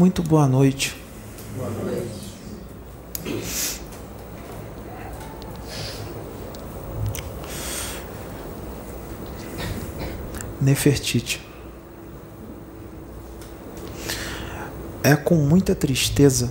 [0.00, 0.96] Muito boa noite.
[1.54, 2.32] Boa noite.
[10.58, 11.46] Nefertiti.
[15.02, 16.50] É com muita tristeza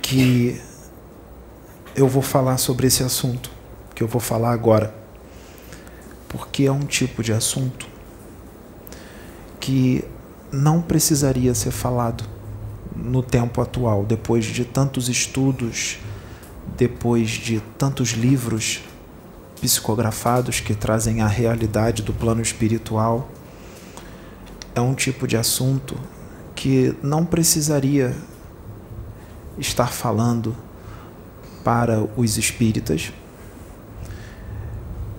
[0.00, 0.60] que
[1.96, 3.50] eu vou falar sobre esse assunto,
[3.96, 4.94] que eu vou falar agora.
[6.28, 7.88] Porque é um tipo de assunto
[9.58, 10.04] que
[10.52, 12.24] não precisaria ser falado
[12.94, 15.98] no tempo atual, depois de tantos estudos,
[16.76, 18.82] depois de tantos livros
[19.60, 23.28] psicografados que trazem a realidade do plano espiritual.
[24.74, 25.96] É um tipo de assunto
[26.54, 28.14] que não precisaria
[29.58, 30.56] estar falando
[31.62, 33.12] para os espíritas,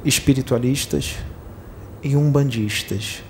[0.03, 1.17] espiritualistas
[2.01, 3.23] e umbandistas.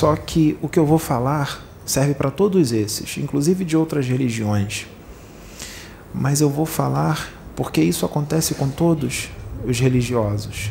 [0.00, 4.86] Só que o que eu vou falar serve para todos esses, inclusive de outras religiões.
[6.14, 9.28] Mas eu vou falar porque isso acontece com todos
[9.62, 10.70] os religiosos.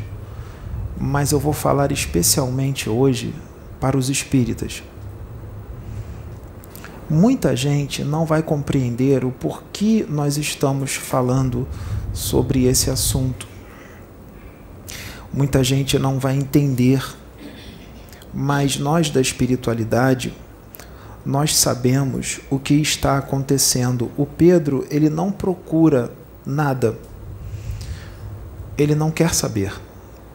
[0.99, 3.31] Mas eu vou falar especialmente hoje
[3.79, 4.81] para os espíritas.
[7.07, 11.67] Muita gente não vai compreender o porquê nós estamos falando
[12.13, 13.47] sobre esse assunto.
[15.31, 17.05] Muita gente não vai entender,
[18.33, 20.33] mas nós da espiritualidade
[21.25, 24.11] nós sabemos o que está acontecendo.
[24.17, 26.11] O Pedro, ele não procura
[26.45, 26.97] nada.
[28.77, 29.73] Ele não quer saber.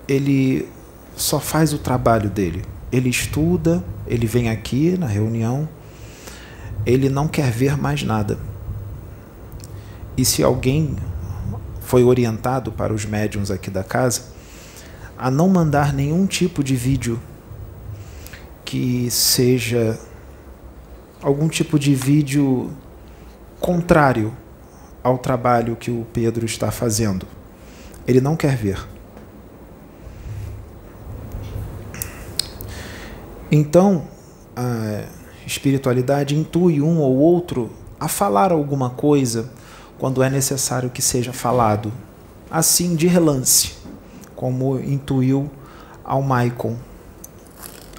[0.07, 0.69] Ele
[1.17, 2.65] só faz o trabalho dele.
[2.93, 5.69] Ele estuda, ele vem aqui na reunião,
[6.87, 8.39] ele não quer ver mais nada.
[10.17, 10.95] E se alguém
[11.81, 14.35] foi orientado para os médiums aqui da casa
[15.19, 17.19] a não mandar nenhum tipo de vídeo
[18.75, 19.97] que seja
[21.23, 22.73] algum tipo de vídeo
[23.61, 24.35] contrário
[25.01, 27.25] ao trabalho que o Pedro está fazendo.
[28.05, 28.85] Ele não quer ver.
[33.49, 34.09] Então,
[34.57, 35.05] a
[35.47, 37.71] espiritualidade intui um ou outro
[38.01, 39.53] a falar alguma coisa
[40.01, 41.93] quando é necessário que seja falado,
[42.51, 43.77] assim de relance,
[44.35, 45.49] como intuiu
[46.03, 46.77] ao Maicon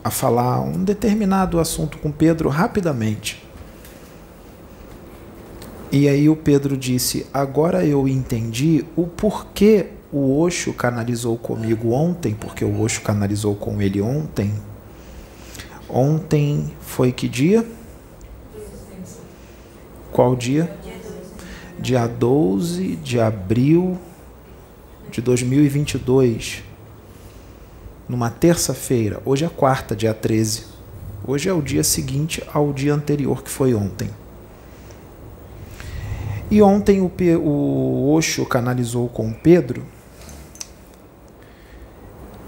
[0.05, 3.43] a falar um determinado assunto com Pedro rapidamente.
[5.91, 12.35] E aí o Pedro disse: Agora eu entendi o porquê o Osho canalizou comigo ontem,
[12.35, 14.53] porque o Osho canalizou com ele ontem.
[15.89, 17.65] Ontem foi que dia?
[20.11, 20.71] Qual dia?
[21.79, 23.97] Dia 12 de abril
[25.09, 26.74] de 2022
[28.07, 29.21] numa terça-feira.
[29.25, 30.65] Hoje é quarta, dia 13.
[31.27, 34.09] Hoje é o dia seguinte ao dia anterior, que foi ontem.
[36.49, 39.83] E ontem o, P, o Osho canalizou com Pedro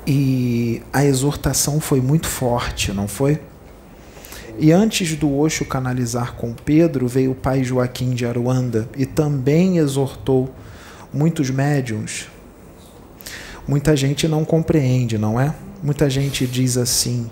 [0.06, 3.42] e a exortação foi muito forte, não foi?
[4.60, 9.78] E antes do Osho canalizar com Pedro, veio o pai Joaquim de Aruanda e também
[9.78, 10.50] exortou
[11.12, 12.28] muitos médiums
[13.68, 15.54] Muita gente não compreende, não é?
[15.84, 17.30] Muita gente diz assim: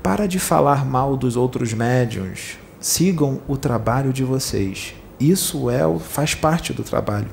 [0.00, 4.94] para de falar mal dos outros médiums, sigam o trabalho de vocês.
[5.18, 7.28] Isso é faz parte do trabalho.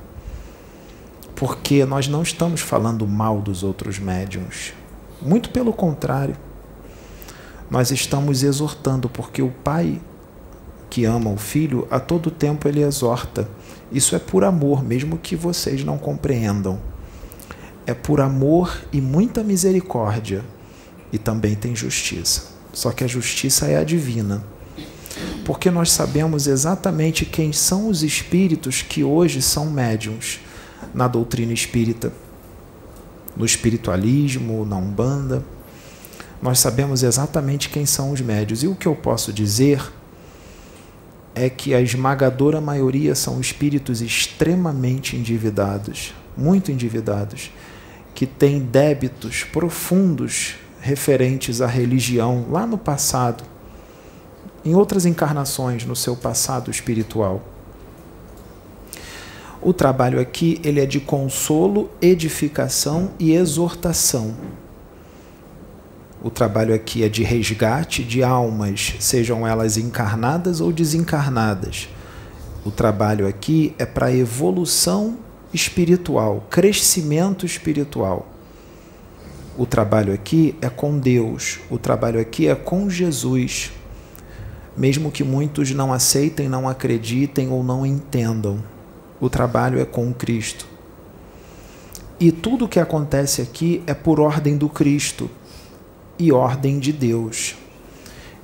[1.36, 4.72] Porque nós não estamos falando mal dos outros médiums.
[5.20, 6.36] Muito pelo contrário.
[7.70, 10.00] Nós estamos exortando, porque o pai
[10.90, 13.48] que ama o filho, a todo tempo ele exorta.
[13.92, 16.91] Isso é por amor, mesmo que vocês não compreendam
[17.86, 20.44] é por amor e muita misericórdia,
[21.12, 22.52] e também tem justiça.
[22.72, 24.42] Só que a justiça é a divina.
[25.44, 30.40] Porque nós sabemos exatamente quem são os espíritos que hoje são médiums
[30.94, 32.12] na doutrina espírita,
[33.36, 35.44] no espiritualismo, na Umbanda.
[36.40, 38.62] Nós sabemos exatamente quem são os médios.
[38.62, 39.82] E o que eu posso dizer
[41.34, 47.50] é que a esmagadora maioria são espíritos extremamente endividados, muito endividados,
[48.14, 53.44] que tem débitos profundos referentes à religião lá no passado,
[54.64, 57.42] em outras encarnações no seu passado espiritual.
[59.60, 64.34] O trabalho aqui ele é de consolo, edificação e exortação.
[66.20, 71.88] O trabalho aqui é de resgate de almas, sejam elas encarnadas ou desencarnadas.
[72.64, 75.18] O trabalho aqui é para evolução
[75.52, 78.28] espiritual, crescimento espiritual.
[79.56, 83.70] O trabalho aqui é com Deus, o trabalho aqui é com Jesus.
[84.76, 88.62] Mesmo que muitos não aceitem, não acreditem ou não entendam,
[89.20, 90.66] o trabalho é com Cristo.
[92.18, 95.28] E tudo o que acontece aqui é por ordem do Cristo
[96.18, 97.56] e ordem de Deus.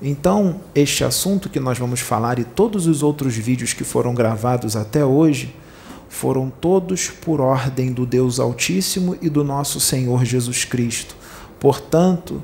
[0.02, 4.76] Então, este assunto que nós vamos falar e todos os outros vídeos que foram gravados
[4.76, 5.54] até hoje
[6.08, 11.14] foram todos por ordem do Deus Altíssimo e do nosso Senhor Jesus Cristo.
[11.60, 12.43] Portanto,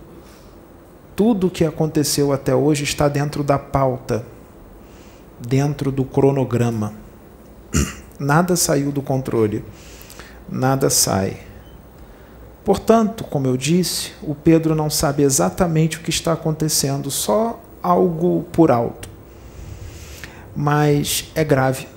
[1.17, 4.25] tudo o que aconteceu até hoje está dentro da pauta,
[5.41, 6.93] dentro do cronograma.
[8.19, 9.65] Nada saiu do controle,
[10.49, 11.39] nada sai.
[12.65, 18.45] Portanto, como eu disse, o Pedro não sabe exatamente o que está acontecendo, só algo
[18.53, 19.09] por alto.
[20.55, 21.89] Mas é grave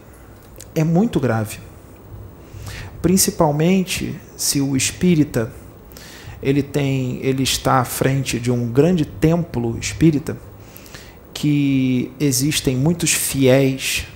[0.78, 1.58] é muito grave.
[3.02, 5.52] Principalmente se o espírita
[6.42, 10.38] ele tem, ele está à frente de um grande templo espírita
[11.34, 14.08] que existem muitos fiéis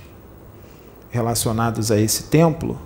[1.10, 2.78] relacionados a esse templo,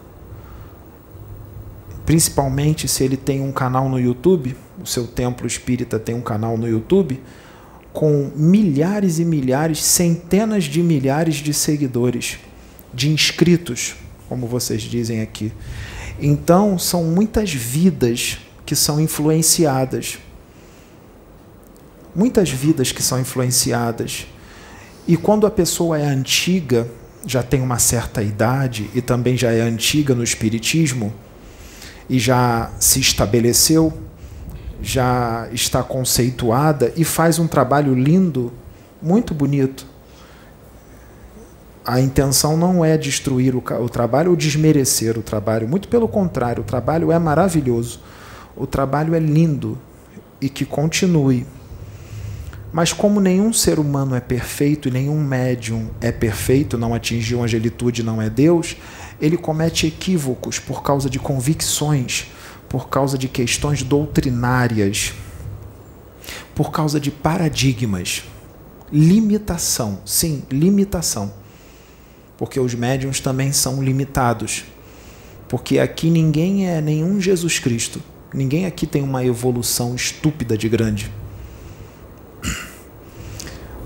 [2.04, 6.56] principalmente se ele tem um canal no YouTube, o seu templo espírita tem um canal
[6.56, 7.20] no YouTube
[7.92, 12.38] com milhares e milhares, centenas de milhares de seguidores
[12.96, 13.94] de inscritos,
[14.26, 15.52] como vocês dizem aqui.
[16.18, 20.18] Então, são muitas vidas que são influenciadas.
[22.14, 24.26] Muitas vidas que são influenciadas.
[25.06, 26.88] E quando a pessoa é antiga,
[27.26, 31.12] já tem uma certa idade e também já é antiga no espiritismo
[32.08, 33.92] e já se estabeleceu,
[34.80, 38.52] já está conceituada e faz um trabalho lindo,
[39.02, 39.95] muito bonito
[41.86, 46.62] a intenção não é destruir o, o, trabalho ou desmerecer o trabalho, muito pelo contrário,
[46.62, 48.00] o trabalho é maravilhoso,
[48.56, 49.78] o trabalho é lindo
[50.40, 51.46] e que continue.
[52.72, 58.02] Mas como nenhum ser humano é perfeito e nenhum médium é perfeito, não atingiu angelitude,
[58.02, 58.76] não é Deus,
[59.20, 62.26] ele comete equívocos por causa de convicções,
[62.68, 65.14] por causa de questões doutrinárias,
[66.52, 68.24] por causa de paradigmas.
[68.92, 71.45] Limitação, sim, limitação
[72.36, 74.64] porque os médiums também são limitados.
[75.48, 78.02] Porque aqui ninguém é nenhum Jesus Cristo.
[78.32, 81.10] Ninguém aqui tem uma evolução estúpida de grande.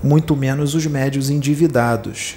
[0.03, 2.35] Muito menos os médios endividados.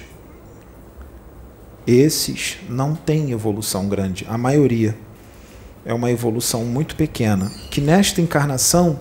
[1.87, 4.95] Esses não têm evolução grande, a maioria.
[5.83, 8.99] É uma evolução muito pequena, que nesta encarnação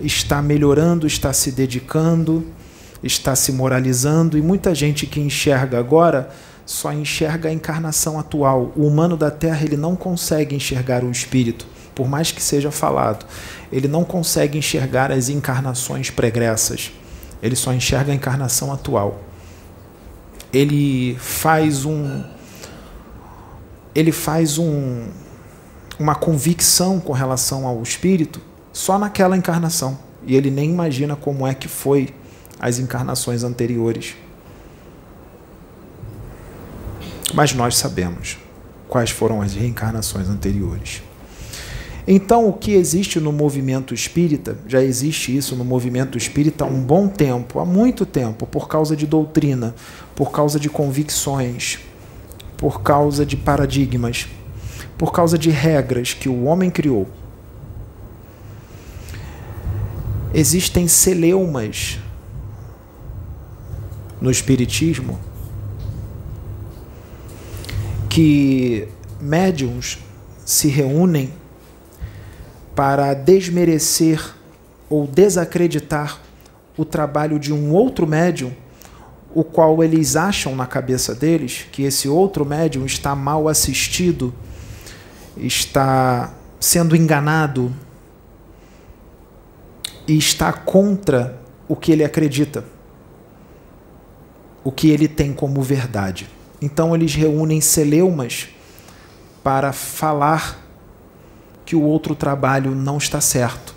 [0.00, 2.46] está melhorando, está se dedicando,
[3.02, 6.30] está se moralizando e muita gente que enxerga agora
[6.64, 8.72] só enxerga a encarnação atual.
[8.76, 13.26] O humano da Terra ele não consegue enxergar o espírito, por mais que seja falado.
[13.70, 16.92] Ele não consegue enxergar as encarnações pregressas.
[17.42, 19.20] Ele só enxerga a encarnação atual.
[20.52, 22.22] Ele faz um
[23.94, 25.08] ele faz um
[25.98, 28.40] uma convicção com relação ao espírito
[28.72, 29.98] só naquela encarnação.
[30.24, 32.14] E ele nem imagina como é que foi
[32.62, 34.14] as encarnações anteriores.
[37.34, 38.38] Mas nós sabemos
[38.88, 41.02] quais foram as reencarnações anteriores.
[42.06, 46.80] Então, o que existe no movimento espírita, já existe isso no movimento espírita há um
[46.80, 49.74] bom tempo, há muito tempo, por causa de doutrina,
[50.14, 51.80] por causa de convicções,
[52.56, 54.28] por causa de paradigmas,
[54.98, 57.08] por causa de regras que o homem criou.
[60.34, 61.98] Existem celeumas
[64.22, 65.18] no Espiritismo
[68.08, 68.86] que
[69.20, 69.98] médiums
[70.44, 71.32] se reúnem
[72.72, 74.22] para desmerecer
[74.88, 76.20] ou desacreditar
[76.76, 78.52] o trabalho de um outro médium,
[79.34, 84.32] o qual eles acham na cabeça deles que esse outro médium está mal assistido,
[85.36, 87.74] está sendo enganado
[90.06, 92.71] e está contra o que ele acredita
[94.64, 96.28] o que ele tem como verdade.
[96.60, 98.48] Então eles reúnem celeumas
[99.42, 100.60] para falar
[101.64, 103.74] que o outro trabalho não está certo,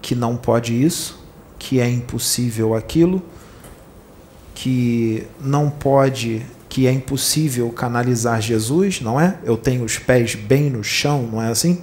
[0.00, 1.24] que não pode isso,
[1.58, 3.22] que é impossível aquilo,
[4.54, 9.38] que não pode, que é impossível canalizar Jesus, não é?
[9.42, 11.82] Eu tenho os pés bem no chão, não é assim?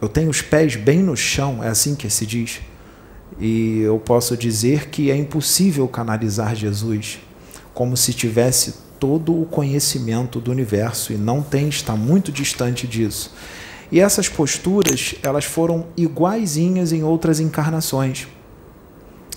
[0.00, 2.60] Eu tenho os pés bem no chão, é assim que se diz.
[3.40, 7.18] E eu posso dizer que é impossível canalizar Jesus
[7.72, 13.32] como se tivesse todo o conhecimento do universo e não tem, está muito distante disso.
[13.90, 18.28] E essas posturas, elas foram iguaizinhas em outras encarnações.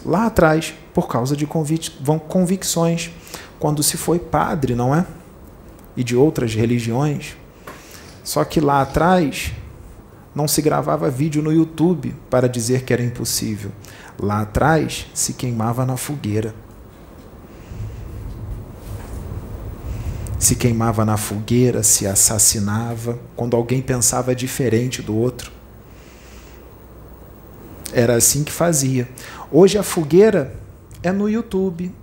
[0.06, 1.92] Lá atrás, por causa de convic
[2.28, 3.10] convicções,
[3.58, 5.06] quando se foi padre, não é?
[5.96, 7.38] E de outras religiões.
[8.24, 9.54] Só que lá atrás
[10.36, 13.72] não se gravava vídeo no YouTube para dizer que era impossível.
[14.20, 16.54] Lá atrás se queimava na fogueira.
[20.40, 25.52] Se queimava na fogueira, se assassinava, quando alguém pensava diferente do outro.
[27.94, 29.08] Era assim que fazia.
[29.52, 30.56] Hoje a fogueira
[31.02, 31.94] é no YouTube,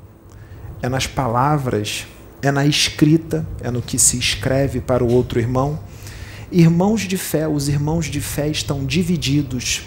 [0.80, 2.06] é nas palavras,
[2.40, 5.78] é na escrita, é no que se escreve para o outro irmão.
[6.52, 9.85] Irmãos de fé, os irmãos de fé estão divididos.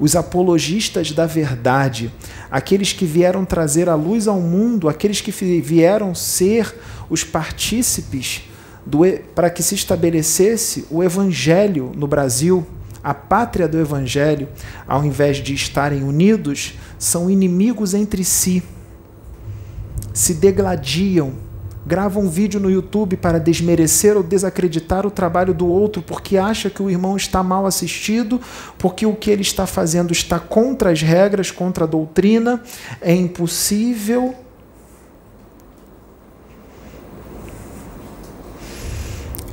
[0.00, 2.12] Os apologistas da verdade,
[2.50, 6.74] aqueles que vieram trazer a luz ao mundo, aqueles que vieram ser
[7.08, 8.42] os partícipes
[9.34, 12.66] para que se estabelecesse o evangelho no Brasil,
[13.02, 14.48] a pátria do evangelho,
[14.88, 18.60] ao invés de estarem unidos, são inimigos entre si.
[20.12, 21.32] Se degladiam
[21.86, 26.70] grava um vídeo no YouTube para desmerecer ou desacreditar o trabalho do outro porque acha
[26.70, 28.40] que o irmão está mal assistido,
[28.78, 32.62] porque o que ele está fazendo está contra as regras, contra a doutrina,
[33.00, 34.34] é impossível.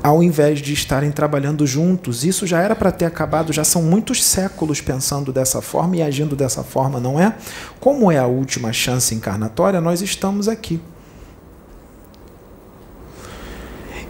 [0.01, 4.23] Ao invés de estarem trabalhando juntos, isso já era para ter acabado, já são muitos
[4.23, 7.35] séculos pensando dessa forma e agindo dessa forma, não é?
[7.81, 10.79] Como é a última chance encarnatória, nós estamos aqui.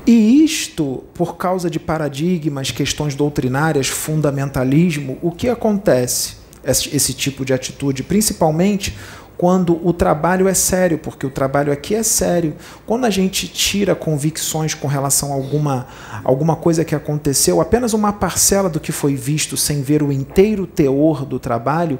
[0.10, 6.38] E isto, por causa de paradigmas, questões doutrinárias, fundamentalismo, o que acontece?
[6.64, 8.98] Esse, esse tipo de atitude, principalmente
[9.38, 12.56] quando o trabalho é sério, porque o trabalho aqui é sério.
[12.88, 15.86] Quando a gente tira convicções com relação a alguma,
[16.24, 20.66] alguma coisa que aconteceu, apenas uma parcela do que foi visto sem ver o inteiro
[20.66, 22.00] teor do trabalho,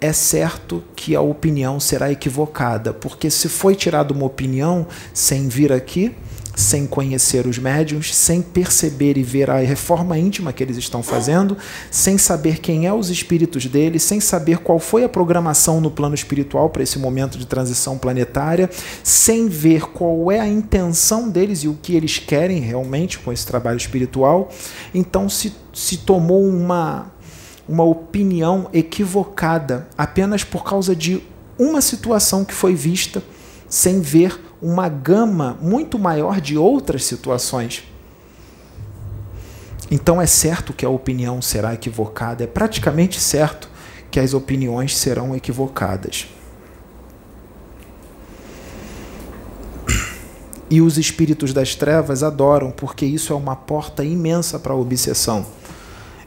[0.00, 5.72] é certo que a opinião será equivocada, porque se foi tirada uma opinião sem vir
[5.72, 6.14] aqui,
[6.58, 11.56] sem conhecer os médiums, sem perceber e ver a reforma íntima que eles estão fazendo,
[11.88, 16.16] sem saber quem é os espíritos deles, sem saber qual foi a programação no plano
[16.16, 18.68] espiritual para esse momento de transição planetária,
[19.04, 23.46] sem ver qual é a intenção deles e o que eles querem realmente com esse
[23.46, 24.50] trabalho espiritual.
[24.92, 27.12] Então se, se tomou uma,
[27.68, 31.22] uma opinião equivocada apenas por causa de
[31.56, 33.22] uma situação que foi vista
[33.68, 37.84] sem ver uma gama muito maior de outras situações.
[39.90, 43.68] Então é certo que a opinião será equivocada, é praticamente certo
[44.10, 46.28] que as opiniões serão equivocadas.
[50.70, 55.46] E os espíritos das trevas adoram, porque isso é uma porta imensa para a obsessão.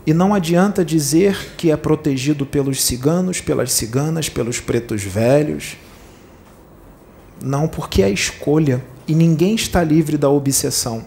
[0.07, 5.77] E não adianta dizer que é protegido pelos ciganos, pelas ciganas, pelos pretos velhos
[7.43, 11.03] não, porque é escolha e ninguém está livre da obsessão.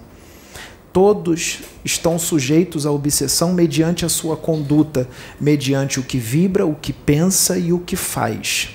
[0.92, 5.08] Todos estão sujeitos à obsessão mediante a sua conduta,
[5.40, 8.70] mediante o que vibra, o que pensa e o que faz.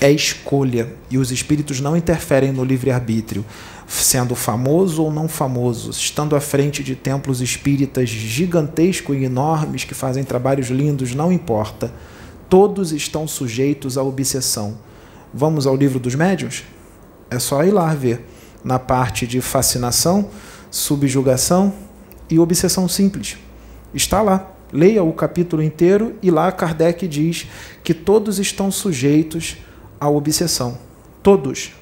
[0.00, 3.44] É escolha e os espíritos não interferem no livre-arbítrio,
[3.86, 9.94] sendo famoso ou não famoso, estando à frente de templos espíritas gigantescos e enormes que
[9.94, 11.92] fazem trabalhos lindos, não importa.
[12.48, 14.76] Todos estão sujeitos à obsessão
[15.36, 16.62] Vamos ao livro dos médiuns?
[17.28, 18.24] É só ir lá ver.
[18.62, 20.30] Na parte de fascinação,
[20.70, 21.74] subjugação
[22.30, 23.36] e obsessão simples.
[23.92, 24.48] Está lá.
[24.72, 27.48] Leia o capítulo inteiro e lá Kardec diz
[27.82, 29.56] que todos estão sujeitos
[30.00, 30.78] à obsessão.
[31.20, 31.72] Todos.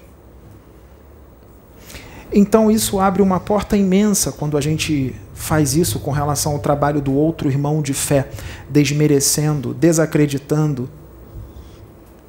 [2.33, 7.03] Então isso abre uma porta imensa quando a gente faz isso com relação ao trabalho
[7.03, 8.31] do outro irmão de fé,
[8.71, 10.89] desmerecendo, desacreditando,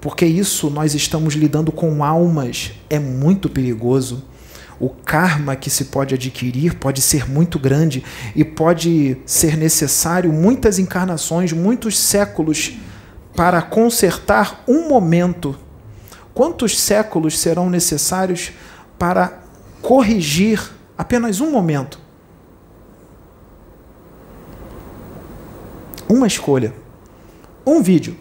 [0.03, 4.21] porque isso nós estamos lidando com almas, é muito perigoso.
[4.77, 8.03] O karma que se pode adquirir pode ser muito grande
[8.35, 12.73] e pode ser necessário muitas encarnações, muitos séculos
[13.33, 15.57] para consertar um momento.
[16.33, 18.51] Quantos séculos serão necessários
[18.99, 19.41] para
[19.81, 20.59] corrigir
[20.97, 21.97] apenas um momento?
[26.09, 26.73] Uma escolha,
[27.65, 28.17] um vídeo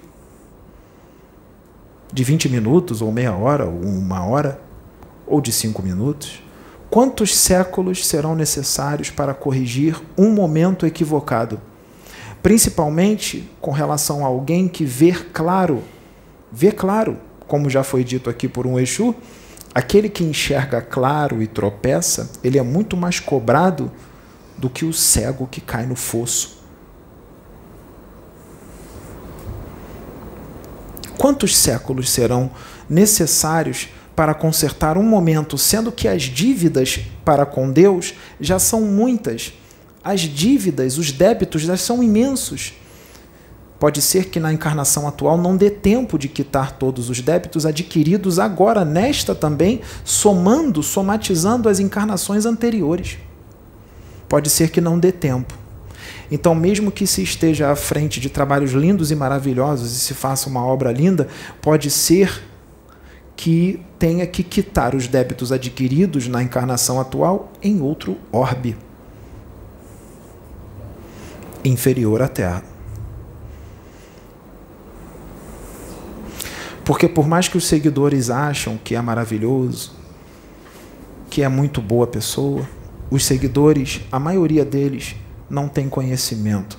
[2.13, 4.61] de 20 minutos, ou meia hora, ou uma hora,
[5.27, 6.43] ou de cinco minutos?
[6.91, 11.59] Quantos séculos serão necessários para corrigir um momento equivocado?
[12.43, 15.83] Principalmente com relação a alguém que vê claro,
[16.53, 17.17] vê claro,
[17.47, 19.15] como já foi dito aqui por um Exu,
[19.75, 23.91] aquele que enxerga claro e tropeça, ele é muito mais cobrado
[24.59, 26.62] do que o cego que cai no fosso.
[31.19, 32.51] Quantos séculos serão
[32.89, 39.53] necessários para consertar um momento, sendo que as dívidas para com Deus já são muitas?
[40.05, 42.75] As dívidas, os débitos já são imensos.
[43.79, 48.39] Pode ser que na encarnação atual não dê tempo de quitar todos os débitos adquiridos
[48.39, 53.19] agora, nesta também, somando, somatizando as encarnações anteriores.
[54.29, 55.62] Pode ser que não dê tempo.
[56.33, 60.49] Então, mesmo que se esteja à frente de trabalhos lindos e maravilhosos e se faça
[60.49, 61.29] uma obra linda,
[61.61, 62.43] pode ser
[63.37, 68.75] que tenha que quitar os débitos adquiridos na encarnação atual em outro orbe
[71.63, 72.65] inferior à Terra.
[76.83, 79.93] Porque por mais que os seguidores acham que é maravilhoso,
[81.29, 82.67] que é muito boa pessoa,
[83.11, 85.15] os seguidores, a maioria deles,
[85.53, 86.79] não tem conhecimento.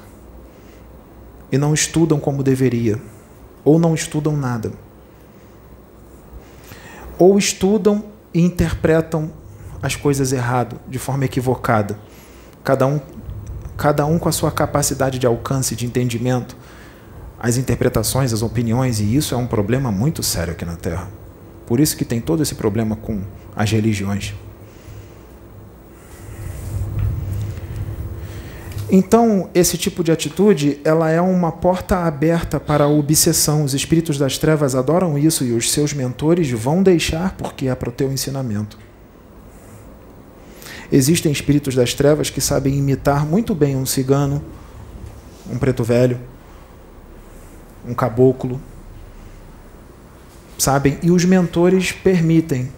[1.52, 3.00] E não estudam como deveria,
[3.64, 4.72] ou não estudam nada.
[7.20, 8.04] Ou estudam
[8.34, 9.32] e interpretam
[9.80, 12.00] as coisas errado, de forma equivocada.
[12.64, 13.00] Cada um,
[13.78, 16.58] cada um com a sua capacidade de alcance, de entendimento
[17.40, 21.10] as interpretações, as opiniões, e isso é um problema muito sério aqui na Terra.
[21.68, 23.22] Por isso que tem todo esse problema com
[23.54, 24.34] as religiões.
[28.96, 33.64] Então, esse tipo de atitude, ela é uma porta aberta para a obsessão.
[33.64, 37.90] Os espíritos das trevas adoram isso e os seus mentores vão deixar porque é para
[37.90, 38.78] o teu ensinamento.
[40.92, 44.46] Existem espíritos das trevas que sabem imitar muito bem um cigano,
[45.50, 46.20] um preto velho,
[47.88, 48.62] um caboclo,
[50.56, 51.00] sabem?
[51.02, 52.72] E os mentores permitem.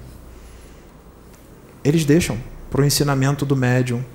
[1.83, 2.37] Eles deixam
[2.71, 4.14] para o ensinamento do médium.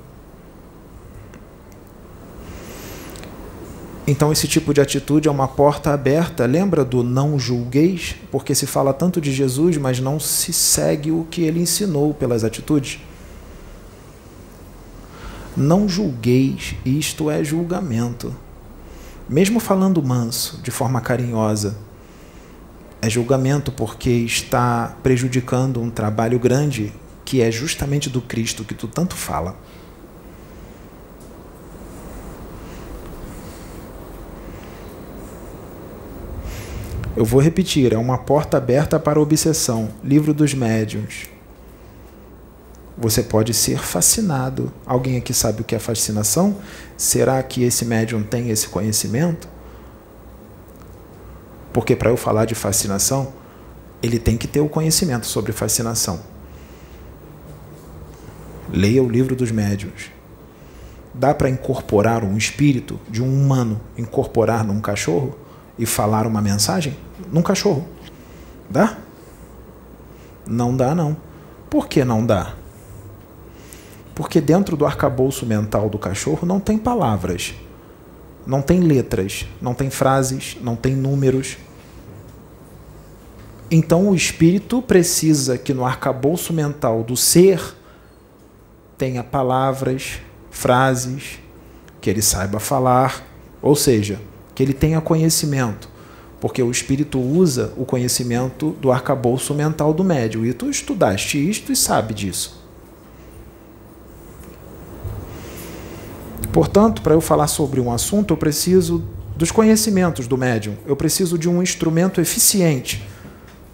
[4.06, 6.46] Então, esse tipo de atitude é uma porta aberta.
[6.46, 8.16] Lembra do não julgueis?
[8.30, 12.42] Porque se fala tanto de Jesus, mas não se segue o que ele ensinou pelas
[12.42, 12.98] atitudes.
[15.56, 18.34] Não julgueis, isto é julgamento
[19.30, 21.76] mesmo falando manso, de forma carinhosa,
[23.00, 26.92] é julgamento porque está prejudicando um trabalho grande
[27.24, 29.54] que é justamente do Cristo que tu tanto fala.
[37.16, 39.88] Eu vou repetir, é uma porta aberta para a obsessão.
[40.02, 41.28] Livro dos Médiuns.
[42.96, 44.72] Você pode ser fascinado.
[44.86, 46.58] Alguém aqui sabe o que é fascinação?
[46.96, 49.48] Será que esse médium tem esse conhecimento?
[51.72, 53.32] Porque para eu falar de fascinação,
[54.00, 56.20] ele tem que ter o conhecimento sobre fascinação.
[58.72, 60.12] Leia o livro dos médiuns.
[61.12, 65.36] Dá para incorporar um espírito de um humano, incorporar num cachorro
[65.80, 66.94] e falar uma mensagem?
[67.32, 67.88] Num cachorro.
[68.68, 68.98] Dá?
[70.46, 71.16] Não dá, não.
[71.70, 72.54] Por que não dá?
[74.14, 77.54] Porque dentro do arcabouço mental do cachorro não tem palavras,
[78.46, 81.56] não tem letras, não tem frases, não tem números.
[83.70, 87.74] Então o espírito precisa que no arcabouço mental do ser
[88.98, 91.38] tenha palavras, frases,
[92.02, 93.24] que ele saiba falar,
[93.62, 94.20] ou seja,
[94.54, 95.88] que ele tenha conhecimento,
[96.40, 100.44] porque o espírito usa o conhecimento do arcabouço mental do médium.
[100.44, 102.60] E tu estudaste isto e sabe disso.
[106.52, 109.04] Portanto, para eu falar sobre um assunto, eu preciso
[109.36, 110.76] dos conhecimentos do médium.
[110.84, 113.06] Eu preciso de um instrumento eficiente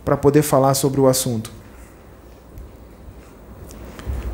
[0.04, 1.50] para poder falar sobre o assunto.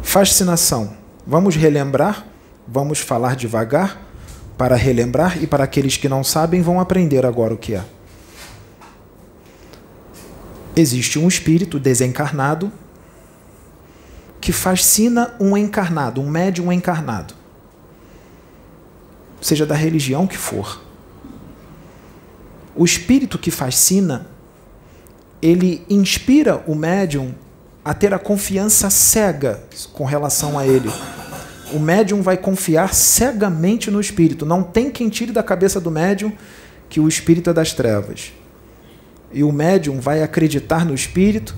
[0.02, 0.94] Fascinação.
[1.26, 2.26] Vamos relembrar?
[2.66, 4.11] Vamos falar devagar
[4.56, 7.84] para relembrar e para aqueles que não sabem vão aprender agora o que é.
[10.74, 12.72] Existe um espírito desencarnado
[14.40, 17.42] que fascina um encarnado, um médium encarnado
[19.42, 20.80] seja da religião que for.
[22.74, 24.26] O espírito que fascina,
[25.42, 27.34] ele inspira o médium
[27.84, 29.62] a ter a confiança cega
[29.92, 30.90] com relação a ele.
[31.74, 34.44] O médium vai confiar cegamente no espírito.
[34.44, 36.32] Não tem quem tire da cabeça do médium
[36.88, 38.32] que o espírito é das trevas.
[39.32, 41.56] E o médium vai acreditar no espírito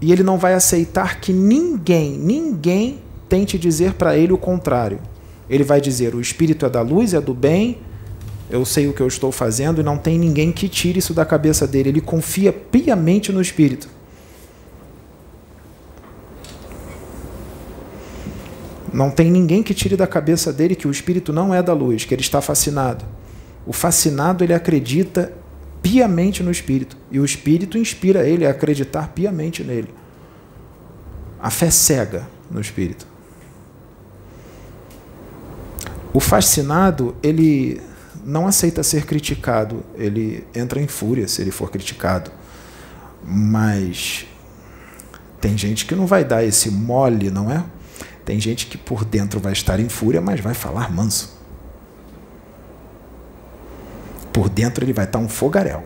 [0.00, 2.98] e ele não vai aceitar que ninguém, ninguém
[3.28, 4.98] tente dizer para ele o contrário.
[5.48, 7.78] Ele vai dizer: o espírito é da luz, é do bem,
[8.50, 11.24] eu sei o que eu estou fazendo e não tem ninguém que tire isso da
[11.24, 11.90] cabeça dele.
[11.90, 13.88] Ele confia piamente no espírito.
[18.92, 22.04] Não tem ninguém que tire da cabeça dele que o espírito não é da luz,
[22.04, 23.04] que ele está fascinado.
[23.66, 25.32] O fascinado ele acredita
[25.82, 29.88] piamente no espírito e o espírito inspira ele a acreditar piamente nele.
[31.40, 33.06] A fé cega no espírito.
[36.12, 37.80] O fascinado, ele
[38.24, 42.30] não aceita ser criticado, ele entra em fúria se ele for criticado.
[43.24, 44.26] Mas
[45.40, 47.62] tem gente que não vai dar esse mole, não é?
[48.28, 51.34] Tem gente que por dentro vai estar em fúria, mas vai falar manso.
[54.30, 55.82] Por dentro ele vai estar um fogaréu,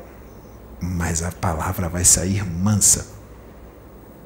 [0.81, 3.07] mas a palavra vai sair mansa.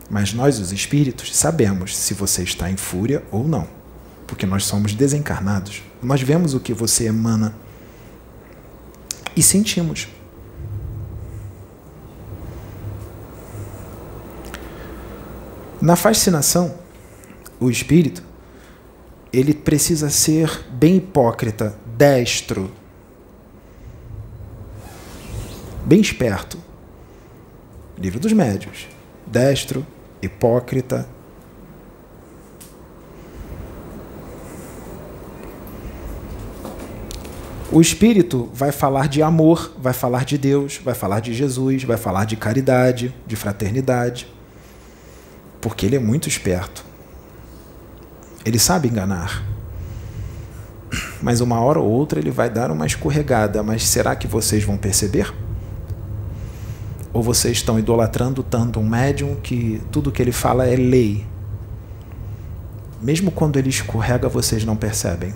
[0.09, 3.69] Mas nós, os espíritos, sabemos se você está em fúria ou não,
[4.27, 5.83] porque nós somos desencarnados.
[6.03, 7.55] Nós vemos o que você emana
[9.37, 10.09] e sentimos.
[15.83, 16.86] Na fascinação,
[17.61, 18.23] o espírito
[19.33, 22.71] ele precisa ser bem hipócrita, destro,
[25.85, 26.59] bem esperto.
[27.99, 28.89] Livro dos Médios.
[29.27, 29.87] Destro,
[30.23, 31.09] hipócrita.
[37.73, 41.97] O espírito vai falar de amor, vai falar de Deus, vai falar de Jesus, vai
[41.97, 44.29] falar de caridade, de fraternidade
[45.67, 46.85] porque ele é muito esperto.
[48.47, 49.43] Ele sabe enganar.
[51.21, 53.61] Mas uma hora ou outra ele vai dar uma escorregada.
[53.61, 55.35] Mas será que vocês vão perceber?
[57.13, 61.27] Ou vocês estão idolatrando tanto um médium que tudo que ele fala é lei?
[63.03, 65.35] Mesmo quando ele escorrega, vocês não percebem.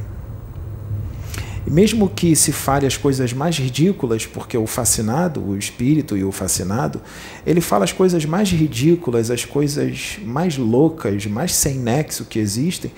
[1.66, 6.33] Mesmo que se fale as coisas mais ridículas, porque o fascinado, o espírito e o
[6.33, 7.01] fascinado,
[7.46, 12.90] ele fala as coisas mais ridículas, as coisas mais loucas, mais sem nexo que existem,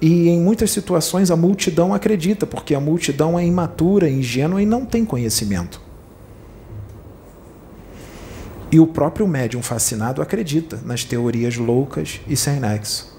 [0.00, 4.84] e em muitas situações a multidão acredita, porque a multidão é imatura, ingênua e não
[4.84, 5.80] tem conhecimento.
[8.70, 13.11] E o próprio médium fascinado acredita nas teorias loucas e sem nexo.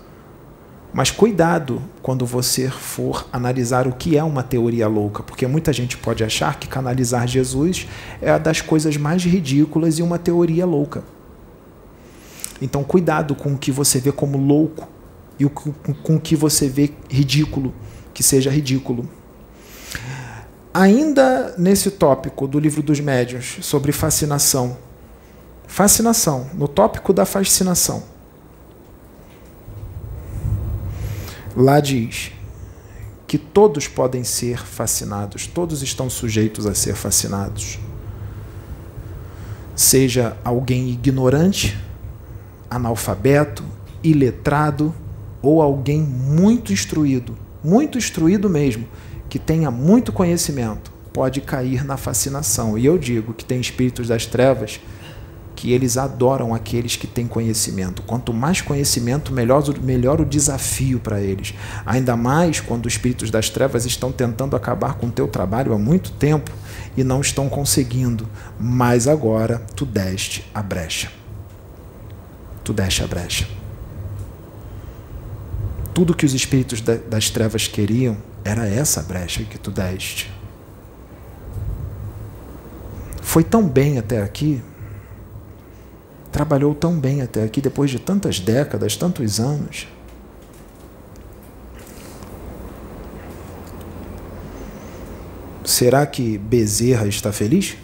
[0.93, 5.97] Mas cuidado quando você for analisar o que é uma teoria louca, porque muita gente
[5.97, 7.88] pode achar que canalizar Jesus
[8.21, 11.03] é a das coisas mais ridículas e uma teoria louca.
[12.62, 14.88] Então, cuidado com o que você vê como louco
[15.39, 17.73] e com o que você vê ridículo,
[18.13, 19.10] que seja ridículo.
[20.71, 24.77] Ainda nesse tópico do livro dos médiuns sobre fascinação,
[25.67, 28.03] fascinação, no tópico da fascinação,
[31.56, 32.32] Lá diz
[33.28, 37.80] que todos podem ser fascinados, todos estão sujeitos a ser fascinados.
[39.76, 41.78] Seja alguém ignorante,
[42.70, 43.63] analfabeto,
[44.04, 44.94] iletrado
[45.42, 48.88] ou alguém muito instruído, muito instruído mesmo,
[49.30, 52.78] que tenha muito conhecimento, pode cair na fascinação.
[52.78, 54.80] E eu digo que tem espíritos das trevas
[55.56, 58.02] que eles adoram aqueles que têm conhecimento.
[58.02, 61.54] Quanto mais conhecimento, melhor, melhor o desafio para eles.
[61.86, 65.78] Ainda mais quando os espíritos das trevas estão tentando acabar com o teu trabalho há
[65.78, 66.52] muito tempo
[66.98, 68.28] e não estão conseguindo.
[68.60, 71.12] Mas agora tu deste a brecha.
[72.63, 73.48] Tu deste a brecha.
[75.94, 80.32] Tudo que os espíritos das trevas queriam era essa brecha que tu deste.
[83.22, 84.62] Foi tão bem até aqui
[86.34, 89.88] trabalhou tão bem até aqui, depois de tantas décadas, tantos anos.
[95.63, 97.78] Será que Bezerra está feliz?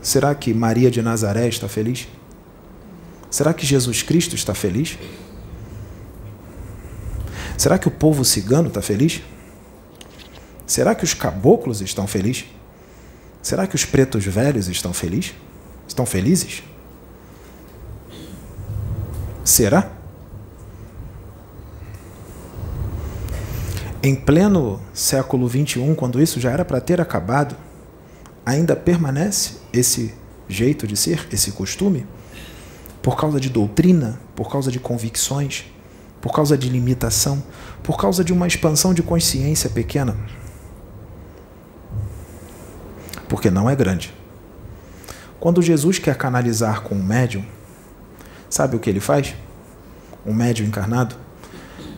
[0.00, 2.08] Será que Maria de Nazaré está feliz?
[3.30, 4.98] Será que Jesus Cristo está feliz?
[7.58, 9.20] Será que o povo cigano está feliz?
[10.66, 12.46] Será que os caboclos estão felizes?
[13.42, 15.34] Será que os pretos velhos estão felizes?
[15.90, 16.62] Estão felizes?
[19.44, 19.90] Será?
[24.00, 27.56] Em pleno século XXI, quando isso já era para ter acabado,
[28.46, 30.14] ainda permanece esse
[30.48, 32.06] jeito de ser, esse costume?
[33.02, 35.64] Por causa de doutrina, por causa de convicções,
[36.20, 37.42] por causa de limitação,
[37.82, 40.16] por causa de uma expansão de consciência pequena?
[43.28, 44.19] Porque não é grande.
[45.40, 47.42] Quando Jesus quer canalizar com um médium,
[48.50, 49.34] sabe o que ele faz?
[50.26, 51.16] Um médium encarnado?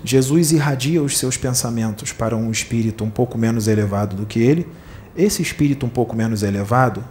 [0.04, 4.68] Jesus irradia os seus pensamentos para um espírito um pouco menos elevado do que ele.
[5.16, 7.04] Esse espírito um pouco menos elevado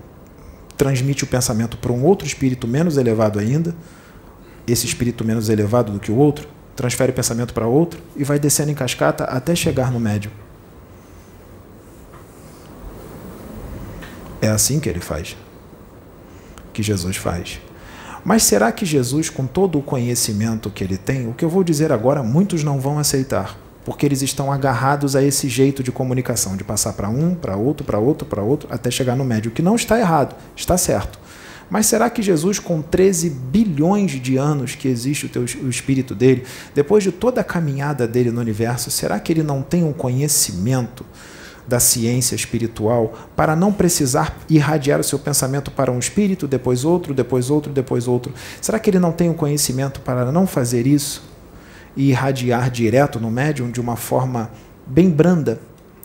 [0.78, 3.76] transmite o pensamento para um outro espírito menos elevado ainda.
[4.66, 8.40] Esse espírito menos elevado do que o outro transfere o pensamento para outro e vai
[8.40, 10.32] descendo em cascata até chegar no médium.
[14.42, 15.36] É assim que ele faz.
[16.74, 17.60] Que Jesus faz.
[18.24, 21.64] Mas será que Jesus, com todo o conhecimento que ele tem, o que eu vou
[21.64, 26.56] dizer agora, muitos não vão aceitar, porque eles estão agarrados a esse jeito de comunicação,
[26.56, 29.62] de passar para um, para outro, para outro, para outro, até chegar no médio, que
[29.62, 31.20] não está errado, está certo.
[31.68, 36.14] Mas será que Jesus, com 13 bilhões de anos que existe o, teu, o espírito
[36.14, 36.44] dele,
[36.76, 41.06] depois de toda a caminhada dele no universo, será que ele não tem um conhecimento
[41.68, 47.14] da ciência espiritual para não precisar irradiar o seu pensamento para um espírito, depois outro,
[47.14, 48.34] depois outro, depois outro?
[48.62, 51.24] Será que ele não tem o conhecimento para não fazer isso
[51.96, 54.52] e irradiar direto no médium de uma forma
[54.86, 55.60] bem branda?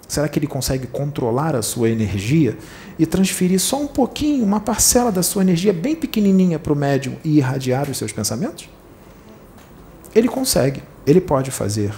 [0.08, 2.56] Será que ele consegue controlar a sua energia
[2.98, 7.16] e transferir só um pouquinho, uma parcela da sua energia bem pequenininha para o médium
[7.24, 8.68] e irradiar os seus pensamentos?
[10.14, 11.92] Ele consegue, ele pode fazer.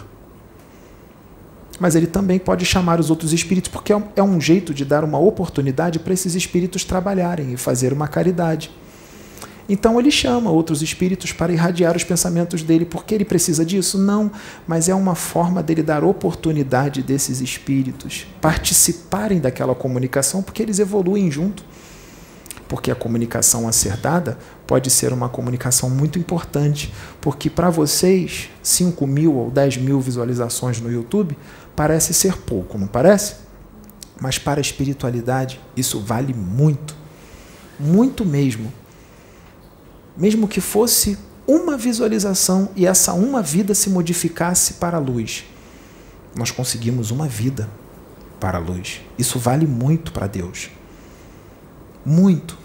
[1.78, 5.18] Mas ele também pode chamar os outros espíritos, porque é um jeito de dar uma
[5.18, 8.70] oportunidade para esses espíritos trabalharem e fazer uma caridade.
[9.68, 13.98] Então ele chama outros espíritos para irradiar os pensamentos dele, porque ele precisa disso?
[13.98, 14.30] Não,
[14.66, 21.30] mas é uma forma dele dar oportunidade desses espíritos participarem daquela comunicação, porque eles evoluem
[21.30, 21.62] junto.
[22.68, 29.34] Porque a comunicação acertada pode ser uma comunicação muito importante, porque para vocês, 5 mil
[29.34, 31.36] ou 10 mil visualizações no YouTube
[31.74, 33.36] parece ser pouco, não parece?
[34.20, 36.94] Mas para a espiritualidade isso vale muito,
[37.80, 38.70] muito mesmo
[40.18, 45.44] mesmo que fosse uma visualização e essa uma vida se modificasse para a luz,
[46.34, 47.70] nós conseguimos uma vida
[48.40, 49.00] para a luz.
[49.16, 50.70] Isso vale muito para Deus.
[52.08, 52.56] Muito.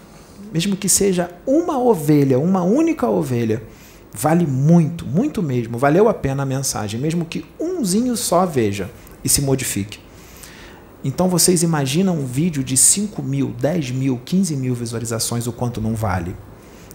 [0.50, 3.62] Mesmo que seja uma ovelha, uma única ovelha,
[4.10, 5.76] vale muito, muito mesmo.
[5.76, 8.90] Valeu a pena a mensagem, mesmo que umzinho só veja
[9.22, 9.98] e se modifique.
[11.04, 15.78] Então vocês imaginam um vídeo de 5 mil, 10 mil, 15 mil visualizações, o quanto
[15.78, 16.34] não vale?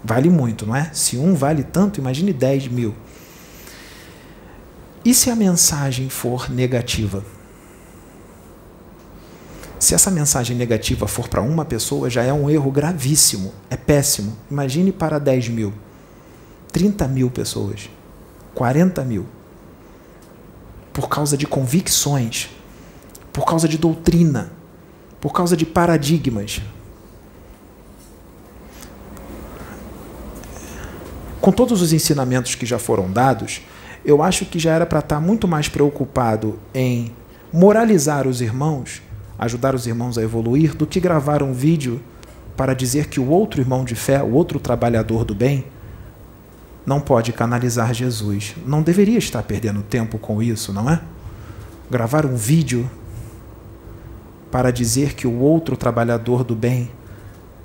[0.03, 0.89] Vale muito, não é?
[0.91, 2.95] Se um vale tanto, imagine 10 mil.
[5.05, 7.23] E se a mensagem for negativa?
[9.79, 14.35] Se essa mensagem negativa for para uma pessoa, já é um erro gravíssimo, é péssimo.
[14.51, 15.73] Imagine para 10 mil,
[16.73, 17.89] 30 mil pessoas,
[18.53, 19.25] 40 mil.
[20.91, 22.49] Por causa de convicções,
[23.31, 24.51] por causa de doutrina,
[25.21, 26.61] por causa de paradigmas,
[31.39, 33.61] com todos os ensinamentos que já foram dados,
[34.03, 37.13] eu acho que já era para estar tá muito mais preocupado em
[37.51, 39.01] moralizar os irmãos,
[39.39, 42.01] ajudar os irmãos a evoluir, do que gravar um vídeo
[42.57, 45.65] para dizer que o outro irmão de fé, o outro trabalhador do bem,
[46.85, 48.55] não pode canalizar Jesus.
[48.65, 51.01] Não deveria estar perdendo tempo com isso, não é?
[51.89, 52.89] Gravar um vídeo
[54.51, 56.91] para dizer que o outro trabalhador do bem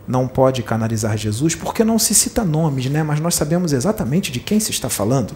[0.06, 3.02] não pode canalizar Jesus, porque não se cita nomes, né?
[3.02, 5.34] mas nós sabemos exatamente de quem se está falando.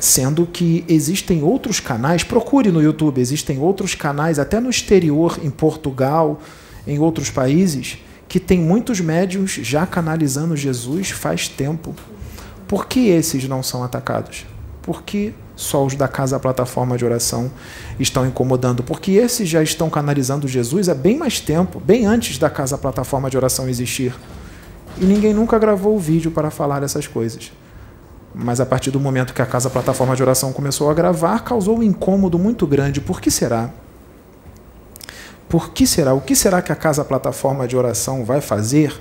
[0.00, 5.50] Sendo que existem outros canais, procure no YouTube, existem outros canais, até no exterior, em
[5.50, 6.40] Portugal,
[6.86, 11.94] em outros países, que tem muitos médiums já canalizando Jesus faz tempo.
[12.66, 14.46] Por que esses não são atacados?
[14.80, 17.50] Porque só os da casa plataforma de oração
[17.98, 22.48] estão incomodando, porque esses já estão canalizando Jesus há bem mais tempo, bem antes da
[22.48, 24.14] casa plataforma de oração existir.
[24.98, 27.52] E ninguém nunca gravou o vídeo para falar essas coisas.
[28.34, 31.78] Mas a partir do momento que a casa plataforma de oração começou a gravar, causou
[31.78, 33.00] um incômodo muito grande.
[33.00, 33.70] Por que será?
[35.48, 36.14] Por que será?
[36.14, 39.00] O que será que a casa plataforma de oração vai fazer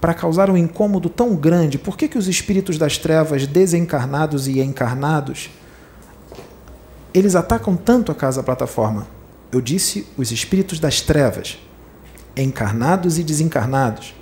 [0.00, 1.78] para causar um incômodo tão grande?
[1.78, 5.50] Por que, que os espíritos das trevas, desencarnados e encarnados,
[7.12, 9.06] eles atacam tanto a casa plataforma.
[9.50, 11.58] Eu disse os espíritos das trevas,
[12.36, 14.14] encarnados e desencarnados,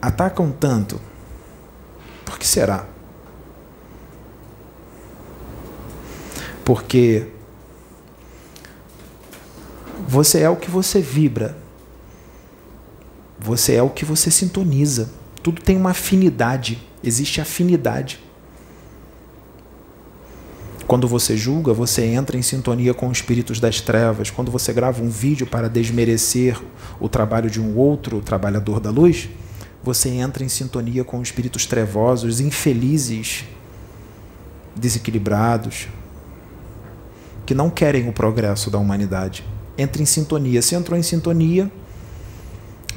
[0.00, 1.00] atacam tanto.
[2.24, 2.86] Por que será?
[6.68, 7.26] Porque
[10.06, 11.56] você é o que você vibra.
[13.38, 15.08] Você é o que você sintoniza.
[15.42, 16.86] Tudo tem uma afinidade.
[17.02, 18.20] Existe afinidade.
[20.86, 24.28] Quando você julga, você entra em sintonia com espíritos das trevas.
[24.28, 26.60] Quando você grava um vídeo para desmerecer
[27.00, 29.26] o trabalho de um outro trabalhador da luz,
[29.82, 33.46] você entra em sintonia com espíritos trevosos, infelizes,
[34.76, 35.88] desequilibrados,
[37.48, 39.42] que não querem o progresso da humanidade.
[39.78, 40.60] Entre em sintonia.
[40.60, 41.72] Se entrou em sintonia,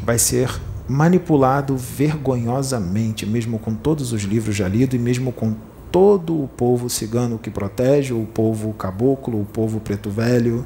[0.04, 0.52] vai ser
[0.90, 5.56] manipulado vergonhosamente, mesmo com todos os livros já lidos e mesmo com
[5.90, 10.66] todo o povo cigano que protege, o povo caboclo, o povo preto velho,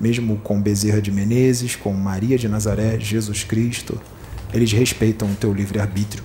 [0.00, 4.00] mesmo com Bezerra de Menezes, com Maria de Nazaré, Jesus Cristo,
[4.52, 6.24] eles respeitam o teu livre-arbítrio.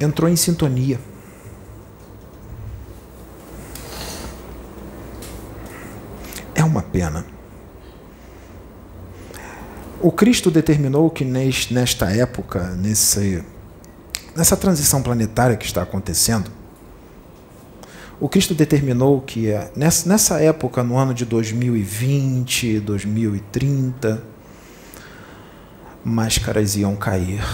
[0.00, 0.98] Entrou em sintonia.
[6.64, 7.26] É uma pena.
[10.00, 13.44] O Cristo determinou que nesta época, nesse,
[14.34, 16.50] nessa transição planetária que está acontecendo,
[18.18, 24.22] o Cristo determinou que eh, nessa época, no ano de 2020, 2030,
[26.02, 27.44] máscaras iam cair.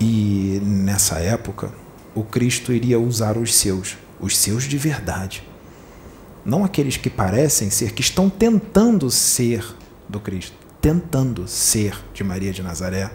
[0.00, 1.70] E nessa época,
[2.16, 5.46] o Cristo iria usar os seus, os seus de verdade
[6.48, 9.62] não aqueles que parecem ser, que estão tentando ser
[10.08, 13.10] do Cristo, tentando ser de Maria de Nazaré,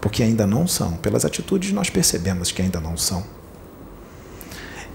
[0.00, 0.92] porque ainda não são.
[0.98, 3.24] Pelas atitudes nós percebemos que ainda não são.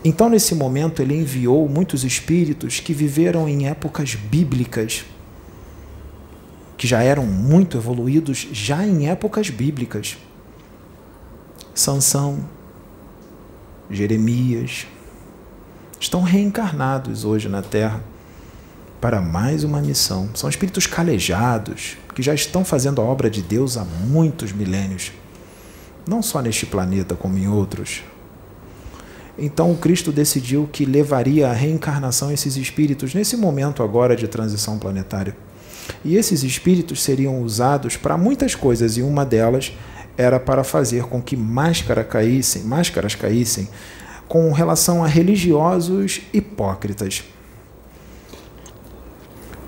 [0.06, 5.04] Então, nesse momento, ele enviou muitos espíritos que viveram em épocas bíblicas,
[6.78, 10.18] que já eram muito evoluídos, já em épocas bíblicas.
[11.76, 12.48] Sansão,
[13.92, 14.88] Jeremias,
[16.00, 18.04] estão reencarnados hoje na Terra
[19.02, 20.30] para mais uma missão.
[20.34, 25.12] São espíritos calejados que já estão fazendo a obra de Deus há muitos milênios,
[26.08, 28.04] não só neste planeta, como em outros.
[29.38, 34.80] Então o Cristo decidiu que levaria a reencarnação esses espíritos nesse momento agora de transição
[34.80, 35.38] planetária.
[36.04, 39.72] E esses espíritos seriam usados para muitas coisas, e uma delas
[40.18, 43.68] era para fazer com que máscara caíssem, máscaras caíssem
[44.28, 47.24] com relação a religiosos hipócritas,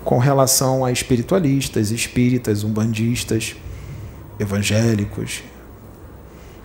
[0.04, 3.56] com relação a espiritualistas, espíritas, umbandistas,
[4.38, 5.42] evangélicos,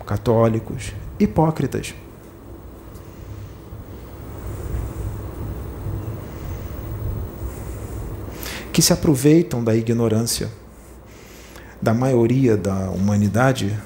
[0.05, 1.93] católicos, hipócritas.
[8.73, 10.51] Que se aproveitam da ignorância
[11.81, 13.77] da maioria da humanidade,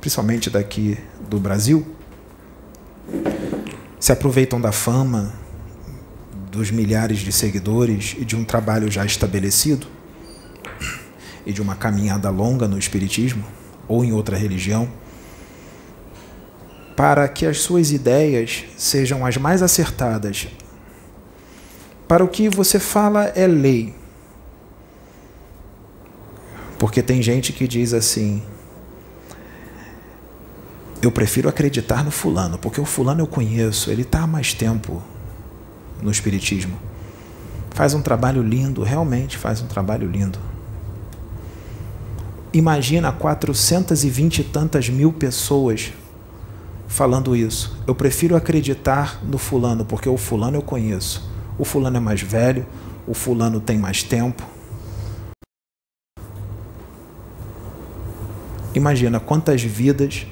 [0.00, 0.96] principalmente daqui
[1.28, 1.84] do Brasil,
[3.98, 5.32] se aproveitam da fama,
[6.50, 9.86] dos milhares de seguidores e de um trabalho já estabelecido
[11.46, 13.44] e de uma caminhada longa no Espiritismo
[13.88, 14.88] ou em outra religião,
[16.96, 20.48] para que as suas ideias sejam as mais acertadas.
[22.06, 23.94] Para o que você fala é lei.
[26.78, 28.42] Porque tem gente que diz assim:
[31.02, 35.02] eu prefiro acreditar no fulano, porque o fulano eu conheço, ele está há mais tempo
[36.00, 36.78] no Espiritismo.
[37.70, 40.38] Faz um trabalho lindo, realmente faz um trabalho lindo.
[42.52, 45.92] Imagina 420 e tantas mil pessoas
[46.86, 47.76] falando isso.
[47.84, 51.28] Eu prefiro acreditar no fulano, porque o fulano eu conheço.
[51.58, 52.64] O fulano é mais velho,
[53.08, 54.46] o fulano tem mais tempo.
[58.74, 60.26] Imagina quantas vidas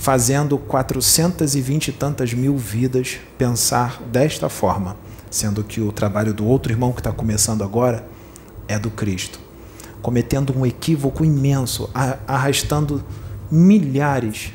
[0.00, 4.96] fazendo 420 e tantas mil vidas pensar desta forma,
[5.30, 8.02] sendo que o trabalho do outro irmão que está começando agora
[8.66, 9.38] é do Cristo,
[10.00, 11.90] cometendo um equívoco imenso,
[12.26, 13.04] arrastando
[13.50, 14.54] milhares,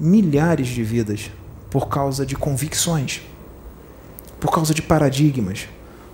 [0.00, 1.30] milhares de vidas
[1.70, 3.22] por causa de convicções,
[4.40, 5.68] por causa de paradigmas,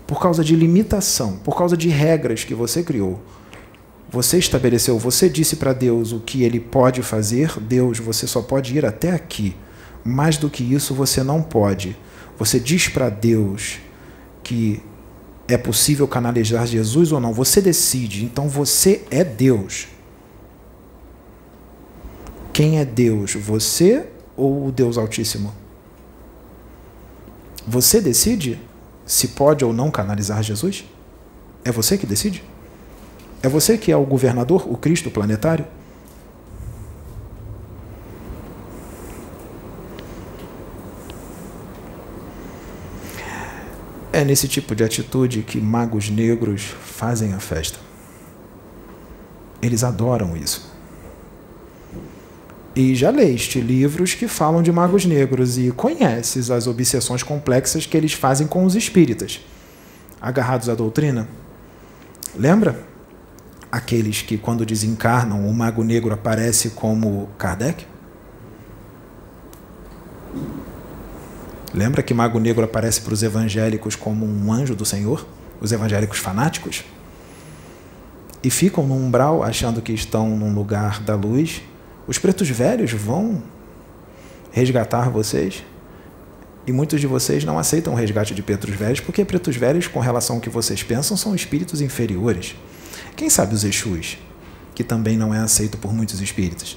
[0.06, 3.18] por causa de limitação, por causa de regras que você criou
[4.14, 8.72] você estabeleceu, você disse para Deus o que ele pode fazer, Deus, você só pode
[8.76, 9.56] ir até aqui.
[10.04, 11.96] Mais do que isso, você não pode.
[12.38, 13.80] Você diz para Deus
[14.44, 14.80] que
[15.48, 17.32] é possível canalizar Jesus ou não.
[17.32, 18.24] Você decide.
[18.24, 19.88] Então você é Deus.
[22.52, 23.34] Quem é Deus?
[23.34, 25.52] Você ou o Deus Altíssimo?
[27.66, 28.60] Você decide
[29.04, 30.84] se pode ou não canalizar Jesus?
[31.64, 32.44] É você que decide?
[33.44, 35.66] É você que é o governador, o Cristo planetário?
[44.10, 47.78] É nesse tipo de atitude que magos negros fazem a festa.
[49.60, 50.72] Eles adoram isso.
[52.74, 57.94] E já leste livros que falam de magos negros e conheces as obsessões complexas que
[57.94, 59.42] eles fazem com os espíritas,
[60.18, 61.28] agarrados à doutrina.
[62.34, 62.93] Lembra?
[63.76, 67.86] Aqueles que, quando desencarnam, o mago negro aparece como Kardec?
[71.72, 75.26] Lembra que Mago Negro aparece para os evangélicos como um anjo do Senhor?
[75.64, 76.84] os evangélicos fanáticos,
[78.42, 81.62] e ficam no umbral achando que estão num lugar da luz,
[82.06, 83.42] os pretos velhos vão
[84.52, 85.64] resgatar vocês.
[86.66, 90.00] E muitos de vocês não aceitam o resgate de pretos velhos porque pretos velhos, com
[90.00, 92.54] relação ao que vocês pensam, são espíritos inferiores.
[93.16, 94.18] Quem sabe os Exus,
[94.74, 96.76] que também não é aceito por muitos espíritos.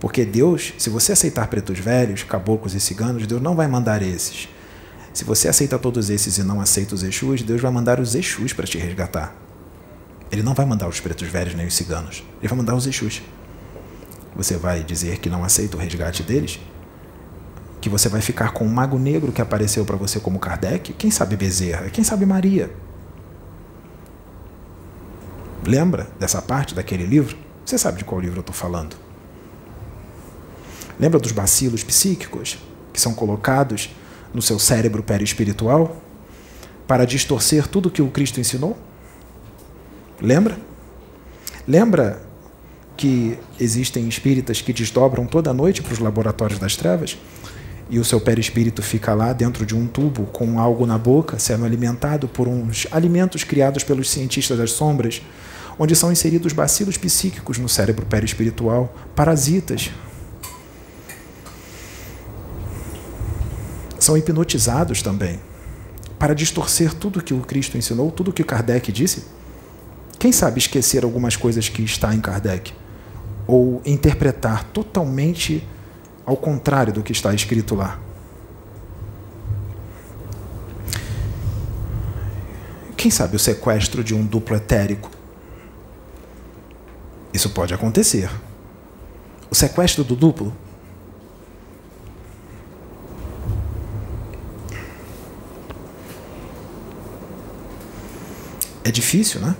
[0.00, 4.48] Porque Deus, se você aceitar pretos velhos, caboclos e ciganos, Deus não vai mandar esses.
[5.12, 8.52] Se você aceita todos esses e não aceita os Exus, Deus vai mandar os Exus
[8.52, 9.34] para te resgatar.
[10.30, 12.22] Ele não vai mandar os pretos velhos nem os ciganos.
[12.40, 13.22] Ele vai mandar os Exus.
[14.36, 16.60] Você vai dizer que não aceita o resgate deles?
[17.80, 20.92] Que você vai ficar com um mago negro que apareceu para você como Kardec?
[20.92, 21.88] Quem sabe Bezerra?
[21.88, 22.70] Quem sabe Maria?
[25.66, 27.36] Lembra dessa parte daquele livro?
[27.64, 28.96] Você sabe de qual livro eu estou falando?
[30.98, 32.58] Lembra dos bacilos psíquicos
[32.92, 33.90] que são colocados
[34.32, 35.96] no seu cérebro perispiritual
[36.86, 38.76] para distorcer tudo que o Cristo ensinou?
[40.20, 40.58] Lembra?
[41.66, 42.22] Lembra
[42.96, 47.16] que existem espíritas que desdobram toda noite para os laboratórios das trevas?
[47.90, 51.64] E o seu perispírito fica lá dentro de um tubo com algo na boca, sendo
[51.64, 55.22] alimentado por uns alimentos criados pelos cientistas das sombras,
[55.78, 59.90] onde são inseridos bacilos psíquicos no cérebro perispiritual, parasitas.
[63.98, 65.40] São hipnotizados também,
[66.18, 69.38] para distorcer tudo que o Cristo ensinou, tudo que Kardec disse
[70.18, 72.72] quem sabe esquecer algumas coisas que está em Kardec?
[73.46, 75.64] Ou interpretar totalmente
[76.28, 77.98] ao contrário do que está escrito lá?
[82.98, 85.10] Quem sabe o sequestro de um duplo etérico?
[87.32, 88.28] Isso pode acontecer.
[89.50, 90.54] O sequestro do duplo
[98.84, 99.56] é difícil, né?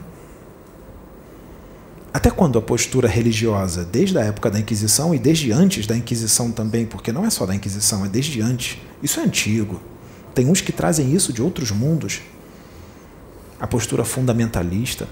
[2.12, 6.50] Até quando a postura religiosa, desde a época da Inquisição e desde antes da Inquisição
[6.50, 9.80] também, porque não é só da Inquisição, é desde antes, isso é antigo.
[10.34, 12.22] Tem uns que trazem isso de outros mundos.
[13.60, 15.06] A postura fundamentalista,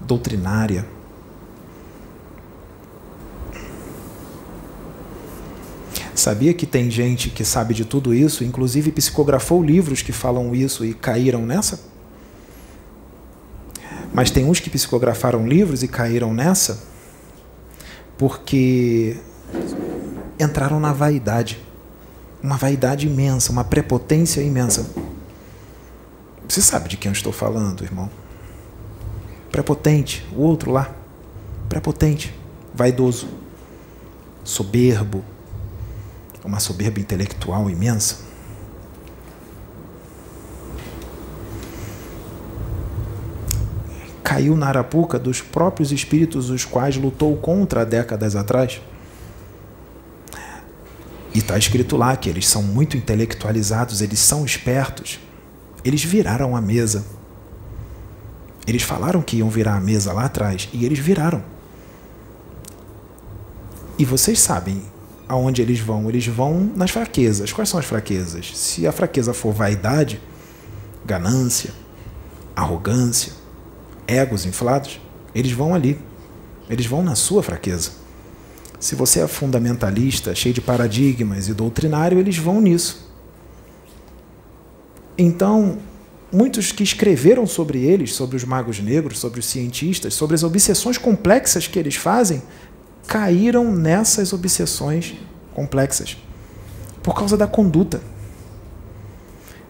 [0.00, 0.84] doutrinária.
[6.14, 10.84] Sabia que tem gente que sabe de tudo isso, inclusive psicografou livros que falam isso
[10.84, 11.89] e caíram nessa?
[14.12, 16.90] Mas tem uns que psicografaram livros e caíram nessa
[18.20, 19.16] porque
[20.38, 21.58] entraram na vaidade.
[22.42, 24.90] Uma vaidade imensa, uma prepotência imensa.
[26.46, 28.10] Você sabe de quem eu estou falando, irmão?
[29.50, 30.90] Prepotente, o outro lá.
[31.68, 32.34] Prepotente,
[32.74, 33.28] vaidoso,
[34.44, 35.24] soberbo,
[36.44, 38.29] uma soberba intelectual imensa.
[44.30, 48.80] Caiu na arapuca dos próprios espíritos os quais lutou contra décadas atrás?
[51.34, 55.18] E está escrito lá que eles são muito intelectualizados, eles são espertos.
[55.84, 57.04] Eles viraram a mesa.
[58.68, 61.42] Eles falaram que iam virar a mesa lá atrás e eles viraram.
[63.98, 64.80] E vocês sabem
[65.26, 66.08] aonde eles vão?
[66.08, 67.52] Eles vão nas fraquezas.
[67.52, 68.56] Quais são as fraquezas?
[68.56, 70.22] Se a fraqueza for vaidade,
[71.04, 71.72] ganância,
[72.54, 73.39] arrogância,
[74.10, 75.00] egos inflados,
[75.34, 75.98] eles vão ali.
[76.68, 77.90] Eles vão na sua fraqueza.
[78.78, 83.10] Se você é fundamentalista, cheio de paradigmas e doutrinário, eles vão nisso.
[85.18, 85.78] Então,
[86.32, 90.96] muitos que escreveram sobre eles, sobre os magos negros, sobre os cientistas, sobre as obsessões
[90.96, 92.42] complexas que eles fazem,
[93.06, 95.14] caíram nessas obsessões
[95.52, 96.16] complexas
[97.02, 98.00] por causa da conduta.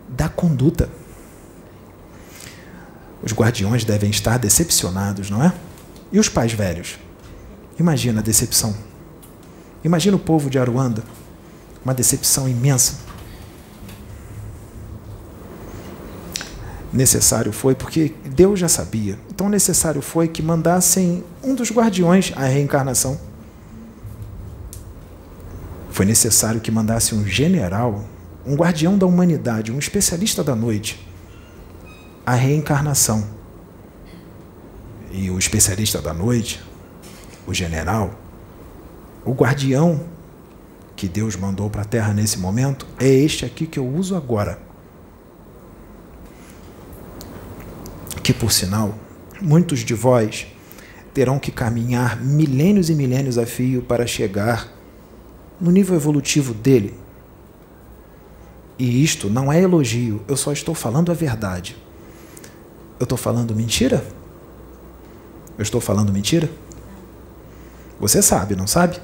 [0.08, 0.88] Da conduta.
[3.22, 5.52] Os guardiões devem estar decepcionados, não é?
[6.10, 6.98] E os pais velhos?
[7.78, 8.74] Imagina a decepção.
[9.84, 11.02] Imagina o povo de Aruanda.
[11.84, 12.94] Uma decepção imensa.
[16.92, 19.18] Necessário foi porque Deus já sabia.
[19.30, 23.18] Então necessário foi que mandassem um dos guardiões à reencarnação.
[25.90, 28.04] Foi necessário que mandasse um general,
[28.44, 31.06] um guardião da humanidade, um especialista da noite,
[32.30, 33.24] a reencarnação.
[35.10, 36.62] E o especialista da noite,
[37.44, 38.14] o general,
[39.24, 40.04] o guardião
[40.94, 44.60] que Deus mandou para a terra nesse momento, é este aqui que eu uso agora.
[48.22, 48.94] Que, por sinal,
[49.42, 50.46] muitos de vós
[51.12, 54.68] terão que caminhar milênios e milênios a fio para chegar
[55.60, 56.94] no nível evolutivo dele.
[58.78, 61.89] E isto não é elogio, eu só estou falando a verdade.
[63.00, 64.06] Eu estou falando mentira?
[65.56, 66.50] Eu estou falando mentira?
[67.98, 69.00] Você sabe, não sabe?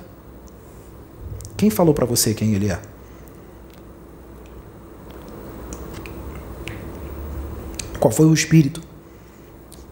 [1.57, 2.79] Quem falou para você quem ele é?
[7.99, 8.83] Qual foi o espírito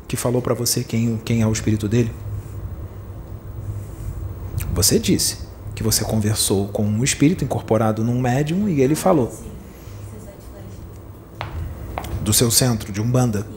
[0.07, 2.13] que falou para você quem, quem é o espírito dele?
[4.75, 5.39] Você disse
[5.75, 9.35] que você conversou com um espírito incorporado num médium e ele falou.
[12.23, 13.54] Do seu centro, de Umbanda.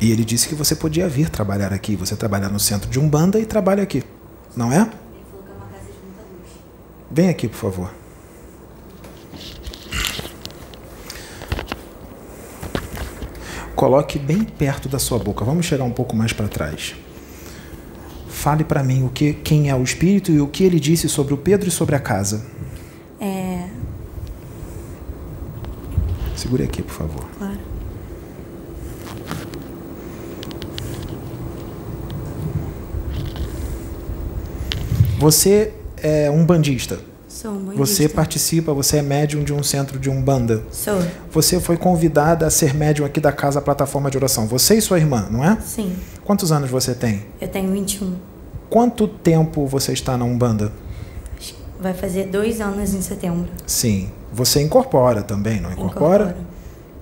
[0.00, 1.96] E ele disse que você podia vir trabalhar aqui.
[1.96, 4.02] Você trabalha no centro de Umbanda e trabalha aqui.
[4.54, 4.88] Não é?
[7.10, 7.90] Vem aqui, por favor.
[13.74, 15.44] Coloque bem perto da sua boca.
[15.44, 16.94] Vamos chegar um pouco mais para trás.
[18.28, 21.34] Fale para mim o que, quem é o espírito e o que ele disse sobre
[21.34, 22.46] o Pedro e sobre a casa.
[23.20, 23.68] É.
[26.34, 27.24] Segure aqui, por favor.
[27.36, 27.75] Claro.
[35.18, 36.98] Você é um bandista.
[37.26, 37.86] Sou um bandista.
[37.86, 40.62] Você participa, você é médium de um centro de umbanda.
[40.70, 41.00] Sou.
[41.30, 44.46] Você foi convidada a ser médium aqui da casa Plataforma de Oração.
[44.46, 45.58] Você e sua irmã, não é?
[45.60, 45.96] Sim.
[46.22, 47.24] Quantos anos você tem?
[47.40, 48.14] Eu tenho 21.
[48.68, 50.70] Quanto tempo você está na umbanda?
[51.80, 53.48] Vai fazer dois anos em setembro.
[53.66, 54.10] Sim.
[54.32, 56.24] Você incorpora também, não incorpora?
[56.24, 56.46] Incorporo.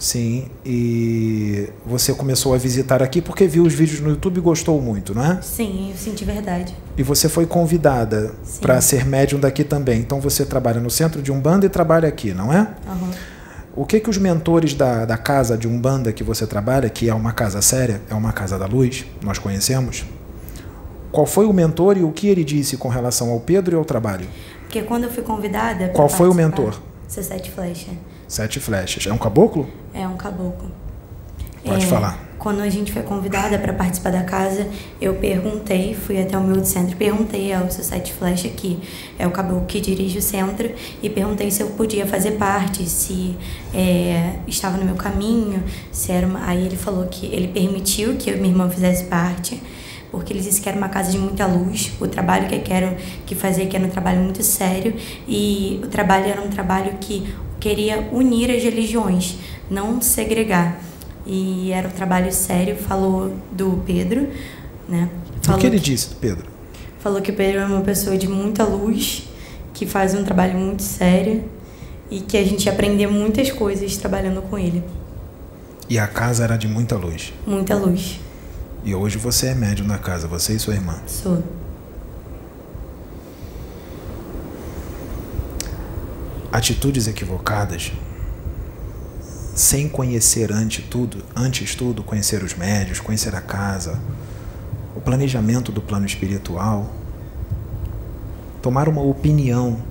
[0.04, 0.50] Sim.
[0.66, 5.14] E você começou a visitar aqui porque viu os vídeos no YouTube e gostou muito,
[5.14, 5.40] não é?
[5.40, 6.76] Sim, eu senti verdade.
[6.94, 10.00] E você foi convidada para ser médium daqui também.
[10.00, 12.68] Então você trabalha no centro de Umbanda e trabalha aqui, não é?
[12.86, 13.10] Aham.
[13.74, 17.14] O que que os mentores da, da casa de Umbanda que você trabalha, que é
[17.14, 20.04] uma casa séria, é uma casa da luz, nós conhecemos,
[21.10, 23.86] qual foi o mentor e o que ele disse com relação ao Pedro e ao
[23.86, 24.26] trabalho?
[24.60, 25.88] Porque quando eu fui convidada.
[25.88, 26.78] Qual foi o mentor?
[27.08, 27.88] C7 Flecha.
[28.26, 29.06] Sete flechas.
[29.06, 29.68] É um caboclo?
[29.92, 30.70] É um caboclo.
[31.64, 32.22] Pode É, falar.
[32.38, 34.66] Quando a gente foi convidada para participar da casa,
[35.00, 38.78] eu perguntei, fui até o meu centro, perguntei ao Society Flash, que
[39.18, 40.70] é o caboclo que dirige o centro,
[41.02, 43.34] e perguntei se eu podia fazer parte, se
[43.72, 46.46] é, estava no meu caminho, se era uma...
[46.46, 49.62] Aí ele falou que ele permitiu que eu e minha irmã fizesse parte,
[50.10, 52.94] porque ele disse que era uma casa de muita luz, o trabalho que eu quero
[53.24, 54.94] que fazer que era um trabalho muito sério
[55.26, 57.34] e o trabalho era um trabalho que
[57.64, 59.38] queria unir as religiões,
[59.70, 60.78] não segregar.
[61.24, 64.28] E era um trabalho sério, falou do Pedro,
[64.86, 65.08] né?
[65.40, 66.44] O Falou que ele disse, Pedro?
[66.98, 69.26] Falou que o Pedro é uma pessoa de muita luz,
[69.72, 71.42] que faz um trabalho muito sério
[72.10, 74.84] e que a gente ia aprender muitas coisas trabalhando com ele.
[75.88, 77.32] E a casa era de muita luz.
[77.46, 78.20] Muita luz.
[78.84, 81.00] E hoje você é médium da casa, você e sua irmã.
[81.06, 81.42] Sou.
[86.54, 87.90] Atitudes equivocadas,
[89.56, 93.98] sem conhecer antes tudo, antes tudo, conhecer os médios, conhecer a casa,
[94.94, 96.94] o planejamento do plano espiritual,
[98.62, 99.82] tomar uma opinião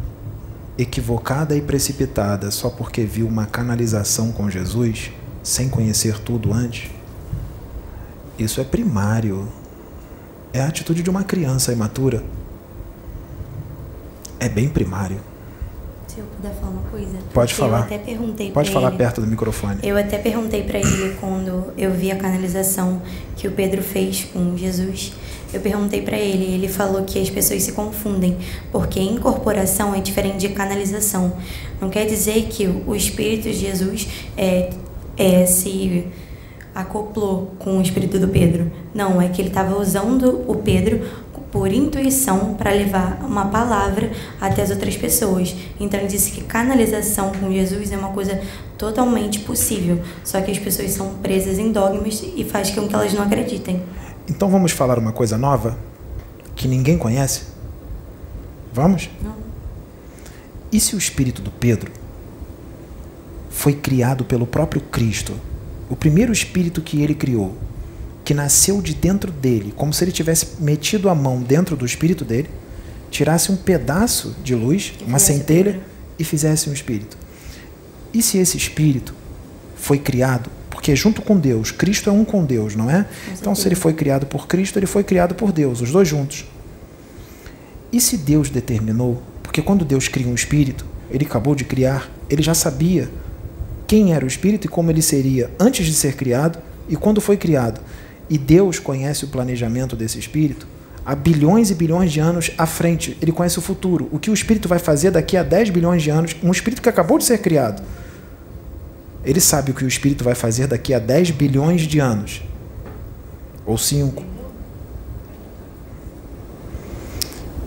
[0.78, 5.12] equivocada e precipitada só porque viu uma canalização com Jesus,
[5.44, 6.90] sem conhecer tudo antes,
[8.40, 9.50] isso é primário.
[10.54, 12.24] É a atitude de uma criança imatura.
[14.40, 15.33] É bem primário.
[16.14, 17.18] Se eu puder falar uma coisa.
[17.34, 17.80] Pode falar.
[17.80, 18.98] Eu até perguntei Pode falar ele.
[18.98, 19.80] perto do microfone.
[19.82, 23.02] Eu até perguntei para ele quando eu vi a canalização
[23.36, 25.14] que o Pedro fez com Jesus.
[25.52, 28.38] Eu perguntei para ele, ele falou que as pessoas se confundem,
[28.72, 31.34] porque incorporação é diferente de canalização.
[31.82, 34.08] Não quer dizer que o Espírito de Jesus
[34.38, 34.70] é,
[35.18, 36.06] é, se
[36.76, 38.72] acoplou com o Espírito do Pedro.
[38.94, 41.02] Não, é que ele estava usando o Pedro
[41.54, 45.56] por intuição para levar uma palavra até as outras pessoas.
[45.80, 48.42] Então ele disse que canalização com Jesus é uma coisa
[48.76, 53.14] totalmente possível, só que as pessoas são presas em dogmas e faz com que elas
[53.14, 53.84] não acreditem.
[54.28, 55.78] Então vamos falar uma coisa nova
[56.56, 57.44] que ninguém conhece?
[58.74, 59.12] Vamos?
[59.22, 59.36] Não.
[60.72, 61.92] E se o espírito do Pedro
[63.52, 65.34] foi criado pelo próprio Cristo?
[65.88, 67.56] O primeiro espírito que ele criou,
[68.24, 72.24] que nasceu de dentro dele, como se ele tivesse metido a mão dentro do espírito
[72.24, 72.50] dele,
[73.12, 75.80] tirasse um pedaço de luz, uma centelha,
[76.18, 77.18] e fizesse um espírito.
[78.14, 79.14] E se esse espírito
[79.76, 83.08] foi criado, porque junto com Deus, Cristo é um com Deus, não é?
[83.40, 86.46] Então, se ele foi criado por Cristo, ele foi criado por Deus, os dois juntos.
[87.92, 92.42] E se Deus determinou, porque quando Deus cria um espírito, ele acabou de criar, ele
[92.42, 93.10] já sabia
[93.86, 96.60] quem era o espírito e como ele seria antes de ser criado
[96.90, 97.80] e quando foi criado.
[98.30, 100.68] E Deus conhece o planejamento desse espírito
[101.06, 103.18] há bilhões e bilhões de anos à frente.
[103.22, 104.08] Ele conhece o futuro.
[104.12, 106.90] O que o espírito vai fazer daqui a 10 bilhões de anos, um espírito que
[106.90, 107.84] acabou de ser criado.
[109.26, 112.42] Ele sabe o que o espírito vai fazer daqui a 10 bilhões de anos.
[113.66, 114.24] Ou 5.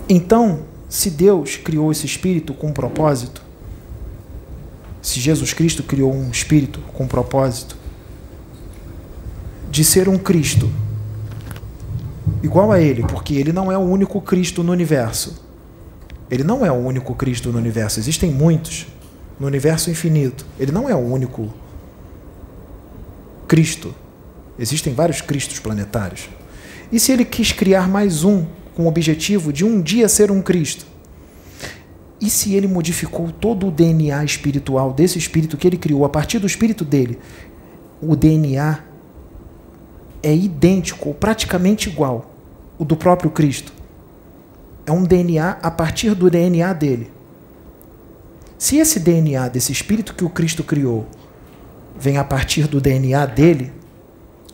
[0.08, 3.42] Então, se Deus criou esse espírito com um propósito,
[5.02, 7.76] se Jesus Cristo criou um espírito com um propósito
[9.76, 10.70] de ser um Cristo
[12.42, 15.44] igual a ele, porque ele não é o único Cristo no universo.
[16.30, 18.86] Ele não é o único Cristo no universo, existem muitos
[19.38, 20.46] no universo infinito.
[20.58, 21.52] Ele não é o único
[23.46, 23.94] Cristo.
[24.58, 26.30] Existem vários Cristos planetários.
[26.90, 30.40] E se ele quis criar mais um com o objetivo de um dia ser um
[30.40, 30.86] Cristo?
[32.18, 36.38] E se ele modificou todo o DNA espiritual desse espírito que ele criou a partir
[36.38, 37.18] do espírito dele?
[38.00, 38.85] O DNA
[40.26, 42.26] é idêntico, ou praticamente igual,
[42.76, 43.72] o do próprio Cristo.
[44.84, 47.12] É um DNA a partir do DNA dele.
[48.58, 51.06] Se esse DNA desse espírito que o Cristo criou
[51.96, 53.72] vem a partir do DNA dele,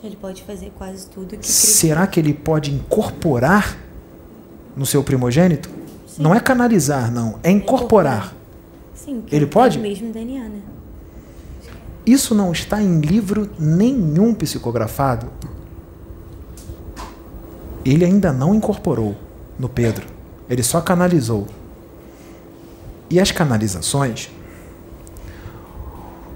[0.03, 3.75] ele pode fazer quase tudo que Cristo será que ele pode incorporar
[4.77, 5.69] no seu primogênito?
[6.05, 6.21] Sim.
[6.21, 8.35] Não é canalizar, não, é incorporar.
[8.93, 9.77] Sim, ele pode?
[9.77, 10.61] É o mesmo DNA, né?
[12.05, 15.31] Isso não está em livro nenhum psicografado.
[17.85, 19.15] Ele ainda não incorporou
[19.59, 20.05] no Pedro.
[20.49, 21.47] Ele só canalizou.
[23.09, 24.29] E as canalizações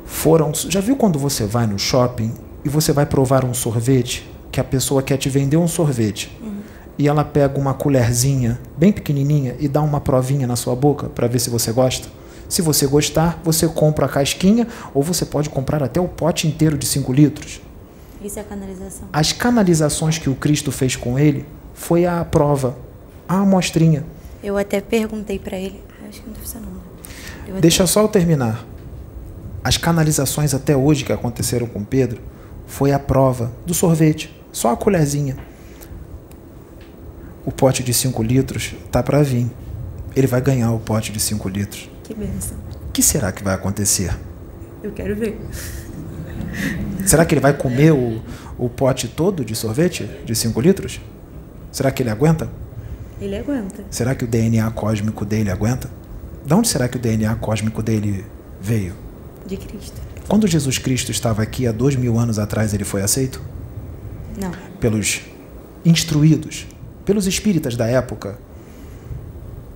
[0.05, 0.53] foram.
[0.53, 2.33] Já viu quando você vai no shopping
[2.63, 4.29] e você vai provar um sorvete?
[4.51, 6.35] Que a pessoa quer te vender um sorvete.
[6.41, 6.57] Uhum.
[6.97, 11.27] E ela pega uma colherzinha bem pequenininha e dá uma provinha na sua boca para
[11.27, 12.07] ver se você gosta?
[12.49, 16.77] Se você gostar, você compra a casquinha ou você pode comprar até o pote inteiro
[16.77, 17.61] de 5 litros.
[18.21, 19.07] Isso é canalização.
[19.13, 22.77] As canalizações que o Cristo fez com ele foi a prova,
[23.27, 24.03] a amostrinha.
[24.43, 26.59] Eu até perguntei para ele, acho que não deve ser
[27.61, 27.91] Deixa até...
[27.91, 28.65] só eu terminar.
[29.63, 32.21] As canalizações até hoje que aconteceram com Pedro
[32.65, 35.37] foi a prova do sorvete, só a colherzinha.
[37.45, 39.49] O pote de 5 litros tá para vir.
[40.15, 41.89] Ele vai ganhar o pote de 5 litros.
[42.03, 42.57] Que benção.
[42.87, 44.17] O que será que vai acontecer?
[44.83, 45.39] Eu quero ver.
[47.05, 48.21] Será que ele vai comer o,
[48.57, 50.99] o pote todo de sorvete de 5 litros?
[51.71, 52.49] Será que ele aguenta?
[53.19, 53.83] Ele aguenta.
[53.89, 55.89] Será que o DNA cósmico dele aguenta?
[56.45, 58.25] De onde será que o DNA cósmico dele
[58.61, 58.93] veio?
[59.45, 60.01] De Cristo.
[60.27, 63.41] Quando Jesus Cristo estava aqui há dois mil anos atrás, ele foi aceito?
[64.39, 64.51] Não.
[64.79, 65.21] Pelos
[65.85, 66.67] instruídos,
[67.05, 68.37] pelos espíritas da época,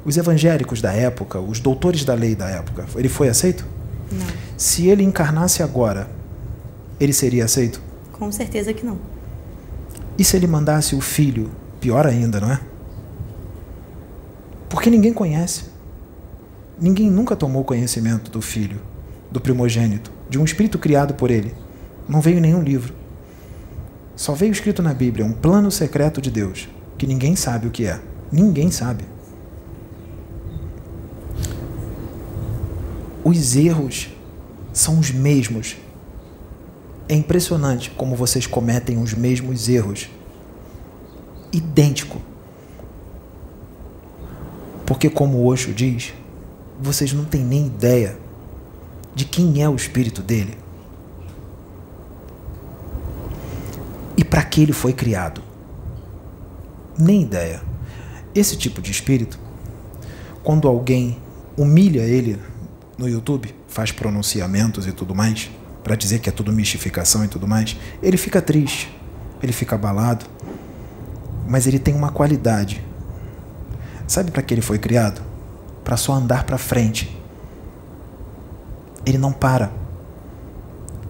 [0.04, 2.86] os evangélicos da época, os doutores da lei da época.
[2.96, 3.66] Ele foi aceito?
[4.12, 4.26] Não.
[4.58, 6.08] Se ele encarnasse agora,
[7.02, 7.82] ele seria aceito?
[8.12, 9.00] Com certeza que não.
[10.18, 11.50] E se ele mandasse o filho?
[11.80, 12.60] Pior ainda, não é?
[14.70, 15.64] Porque ninguém conhece.
[16.80, 18.80] Ninguém nunca tomou conhecimento do filho,
[19.32, 21.56] do primogênito, de um espírito criado por ele.
[22.08, 22.94] Não veio nenhum livro.
[24.16, 27.88] Só veio escrito na Bíblia um plano secreto de Deus, que ninguém sabe o que
[27.88, 28.00] é.
[28.32, 29.04] Ninguém sabe.
[33.24, 34.10] Os erros
[34.72, 35.78] são os mesmos.
[37.12, 40.10] É impressionante como vocês cometem os mesmos erros.
[41.52, 42.22] Idêntico.
[44.86, 46.14] Porque, como o Osho diz,
[46.80, 48.18] vocês não têm nem ideia
[49.14, 50.58] de quem é o espírito dele
[54.16, 55.44] e para que ele foi criado.
[56.98, 57.62] Nem ideia.
[58.34, 59.38] Esse tipo de espírito,
[60.42, 61.18] quando alguém
[61.58, 62.40] humilha ele
[62.98, 65.52] no YouTube, faz pronunciamentos e tudo mais,
[65.84, 68.96] para dizer que é tudo mistificação e tudo mais, ele fica triste,
[69.42, 70.26] ele fica abalado,
[71.48, 72.84] mas ele tem uma qualidade
[74.12, 75.22] Sabe para que ele foi criado?
[75.86, 77.18] Para só andar para frente.
[79.06, 79.72] Ele não para.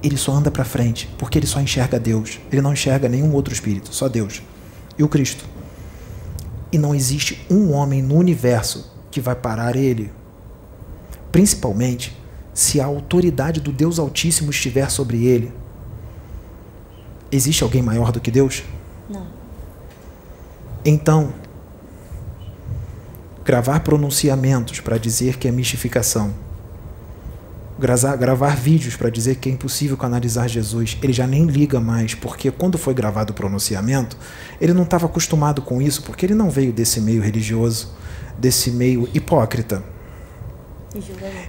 [0.04, 2.40] Ele só anda para frente, porque ele só enxerga Deus.
[2.52, 4.44] Ele não enxerga nenhum outro espírito, só Deus
[5.00, 5.44] e o Cristo.
[6.72, 10.14] E não existe um homem no universo que vai parar ele.
[11.32, 12.16] Principalmente
[12.54, 15.54] se a autoridade do Deus Altíssimo estiver sobre ele.
[17.32, 18.64] Existe alguém maior do que Deus?
[19.10, 19.26] Não.
[20.84, 21.34] Então,
[23.46, 26.34] gravar pronunciamentos para dizer que é mistificação,
[27.80, 32.14] gravar, gravar vídeos para dizer que é impossível canalizar Jesus, ele já nem liga mais,
[32.14, 34.18] porque quando foi gravado o pronunciamento,
[34.60, 37.94] ele não estava acostumado com isso, porque ele não veio desse meio religioso,
[38.38, 39.84] desse meio hipócrita.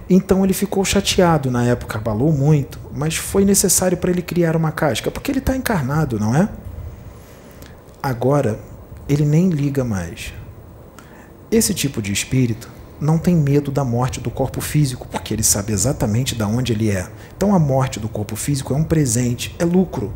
[0.09, 4.71] Então ele ficou chateado na época, abalou muito, mas foi necessário para ele criar uma
[4.71, 6.49] casca, porque ele está encarnado, não é?
[8.01, 8.59] Agora
[9.07, 10.33] ele nem liga mais.
[11.51, 12.69] Esse tipo de espírito
[12.99, 16.89] não tem medo da morte do corpo físico, porque ele sabe exatamente de onde ele
[16.89, 17.07] é.
[17.35, 20.13] Então a morte do corpo físico é um presente, é lucro.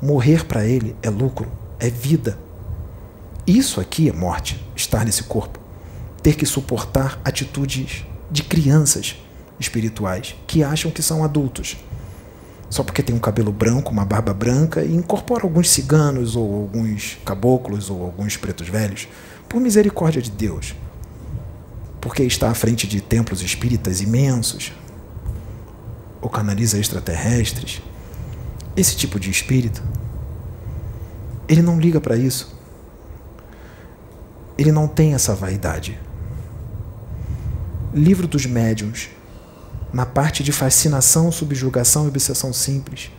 [0.00, 2.38] Morrer para ele é lucro, é vida.
[3.46, 5.59] Isso aqui é morte, estar nesse corpo.
[6.22, 9.16] Ter que suportar atitudes de crianças
[9.58, 11.76] espirituais que acham que são adultos.
[12.68, 17.18] Só porque tem um cabelo branco, uma barba branca e incorpora alguns ciganos ou alguns
[17.24, 19.08] caboclos ou alguns pretos velhos,
[19.48, 20.74] por misericórdia de Deus.
[22.00, 24.72] Porque está à frente de templos espíritas imensos,
[26.20, 27.82] ou canaliza extraterrestres.
[28.76, 29.82] Esse tipo de espírito,
[31.48, 32.56] ele não liga para isso.
[34.56, 35.98] Ele não tem essa vaidade.
[37.92, 39.08] Livro dos Médiuns,
[39.92, 43.10] na parte de fascinação, subjugação e obsessão simples.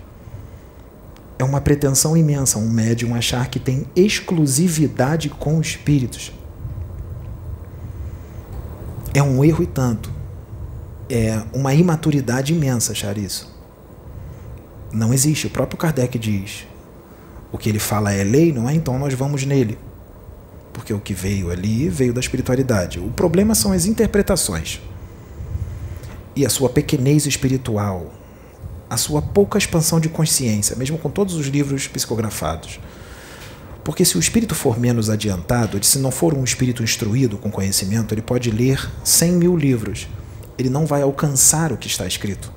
[1.38, 6.32] É uma pretensão imensa um médium achar que tem exclusividade com espíritos.
[9.13, 10.09] É um erro e tanto.
[11.09, 13.53] É uma imaturidade imensa achar isso.
[14.93, 15.47] Não existe.
[15.47, 16.65] O próprio Kardec diz:
[17.51, 18.74] o que ele fala é lei, não é?
[18.74, 19.78] Então nós vamos nele.
[20.74, 22.99] Porque o que veio ali veio da espiritualidade.
[22.99, 24.82] O problema são as interpretações
[26.36, 28.11] e a sua pequenez espiritual,
[28.89, 32.80] a sua pouca expansão de consciência, mesmo com todos os livros psicografados.
[33.84, 38.13] Porque se o espírito for menos adiantado, se não for um espírito instruído com conhecimento,
[38.13, 40.07] ele pode ler cem mil livros.
[40.57, 42.51] Ele não vai alcançar o que está escrito.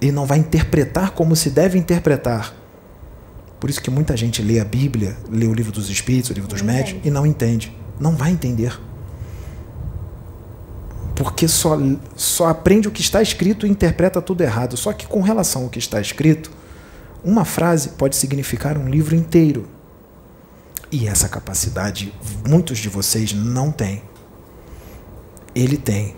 [0.00, 2.54] Ele não vai interpretar como se deve interpretar.
[3.60, 6.48] Por isso que muita gente lê a Bíblia, lê o livro dos Espíritos, o livro
[6.48, 7.76] dos Médios, e não entende.
[8.00, 8.80] Não vai entender
[11.20, 11.78] porque só,
[12.16, 14.74] só aprende o que está escrito e interpreta tudo errado.
[14.78, 16.50] Só que com relação ao que está escrito,
[17.22, 19.68] uma frase pode significar um livro inteiro.
[20.90, 22.10] E essa capacidade
[22.48, 24.02] muitos de vocês não têm.
[25.54, 26.16] Ele tem.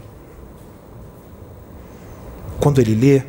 [2.61, 3.25] Quando ele lê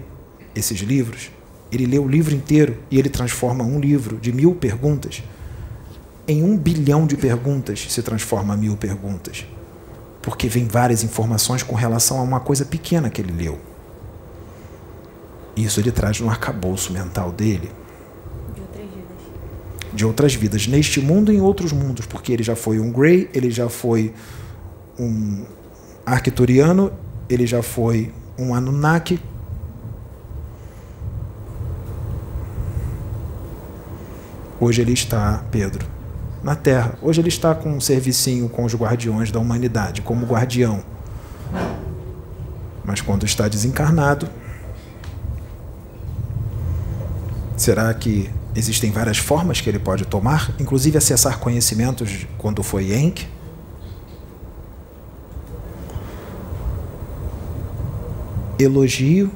[0.54, 1.32] esses livros,
[1.74, 5.24] ele lê o livro inteiro e ele transforma um livro de mil perguntas
[6.28, 9.46] em um bilhão de perguntas se transforma mil perguntas
[10.24, 13.60] porque vem várias informações com relação a uma coisa pequena que ele leu.
[15.56, 17.70] Isso ele traz no arcabouço mental dele.
[18.56, 19.18] De outras vidas.
[19.94, 23.30] De outras vidas, neste mundo e em outros mundos, porque ele já foi um Grey,
[23.34, 24.14] ele já foi
[24.98, 25.46] um
[26.06, 26.92] Arcturiano,
[27.30, 29.20] ele já foi um Anunnaki.
[34.66, 35.86] Hoje ele está, Pedro,
[36.42, 36.98] na Terra.
[37.02, 40.82] Hoje ele está com um servicinho com os guardiões da humanidade, como guardião.
[42.86, 44.30] Mas quando está desencarnado,
[47.58, 53.28] será que existem várias formas que ele pode tomar, inclusive acessar conhecimentos quando foi Enk?
[58.58, 59.30] Elogio,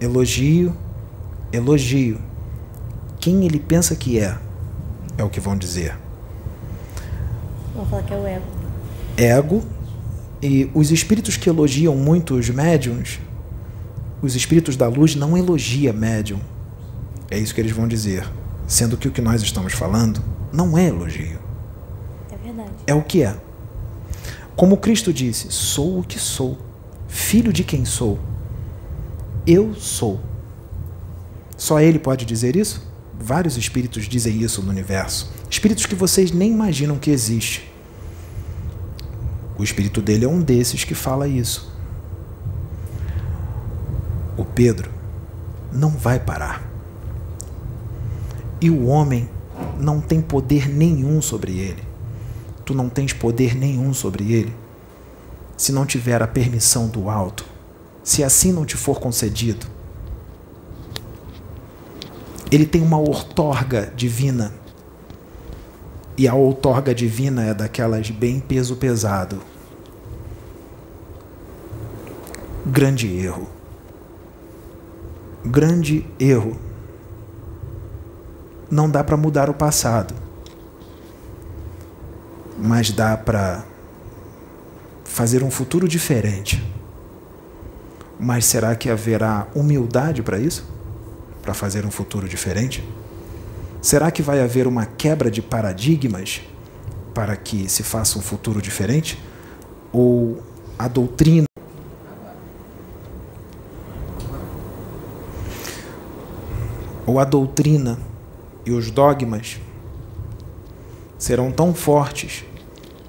[0.00, 0.72] elogio,
[1.52, 2.29] elogio.
[3.20, 4.38] Quem ele pensa que é?
[5.20, 5.96] é o que vão dizer.
[7.74, 8.44] Vão falar que é o ego.
[9.16, 9.62] Ego.
[10.42, 13.20] E os espíritos que elogiam muito os médiums,
[14.22, 16.40] os espíritos da luz não elogia médium.
[17.30, 18.26] É isso que eles vão dizer.
[18.66, 21.38] Sendo que o que nós estamos falando não é elogio.
[22.32, 22.70] É verdade.
[22.86, 23.36] É o que é.
[24.56, 26.56] Como Cristo disse: sou o que sou,
[27.06, 28.18] filho de quem sou.
[29.46, 30.20] Eu sou.
[31.56, 32.89] Só Ele pode dizer isso?
[33.22, 35.30] Vários espíritos dizem isso no universo.
[35.50, 37.70] Espíritos que vocês nem imaginam que existe.
[39.58, 41.70] O espírito dele é um desses que fala isso.
[44.38, 44.90] O Pedro
[45.70, 46.66] não vai parar.
[48.58, 49.28] E o homem
[49.78, 51.82] não tem poder nenhum sobre ele.
[52.64, 54.54] Tu não tens poder nenhum sobre ele.
[55.58, 57.44] Se não tiver a permissão do alto,
[58.02, 59.66] se assim não te for concedido,
[62.50, 64.52] ele tem uma outorga divina.
[66.16, 69.40] E a outorga divina é daquelas bem peso pesado.
[72.66, 73.48] Grande erro.
[75.44, 76.58] Grande erro.
[78.70, 80.14] Não dá para mudar o passado.
[82.58, 83.64] Mas dá para
[85.04, 86.62] fazer um futuro diferente.
[88.18, 90.69] Mas será que haverá humildade para isso?
[91.50, 92.84] Para fazer um futuro diferente?
[93.82, 96.42] Será que vai haver uma quebra de paradigmas
[97.12, 99.20] para que se faça um futuro diferente?
[99.92, 100.40] Ou
[100.78, 101.46] a doutrina
[107.04, 107.98] ou a doutrina
[108.64, 109.58] e os dogmas
[111.18, 112.44] serão tão fortes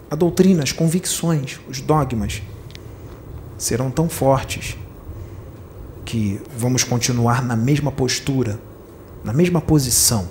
[0.10, 2.42] A doutrina, as convicções, os dogmas
[3.56, 4.76] serão tão fortes
[6.12, 8.60] que vamos continuar na mesma postura,
[9.24, 10.28] na mesma posição,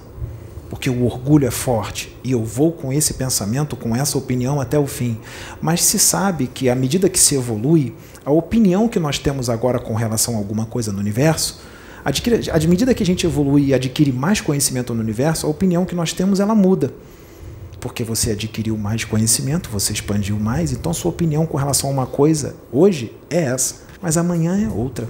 [0.68, 4.78] porque o orgulho é forte e eu vou com esse pensamento, com essa opinião até
[4.78, 5.16] o fim.
[5.58, 7.94] Mas se sabe que à medida que se evolui,
[8.26, 11.62] a opinião que nós temos agora com relação a alguma coisa no universo,
[12.04, 15.86] adquire, à medida que a gente evolui e adquire mais conhecimento no universo, a opinião
[15.86, 16.92] que nós temos ela muda.
[17.80, 22.06] Porque você adquiriu mais conhecimento, você expandiu mais, então sua opinião com relação a uma
[22.06, 25.08] coisa hoje é essa, mas amanhã é outra.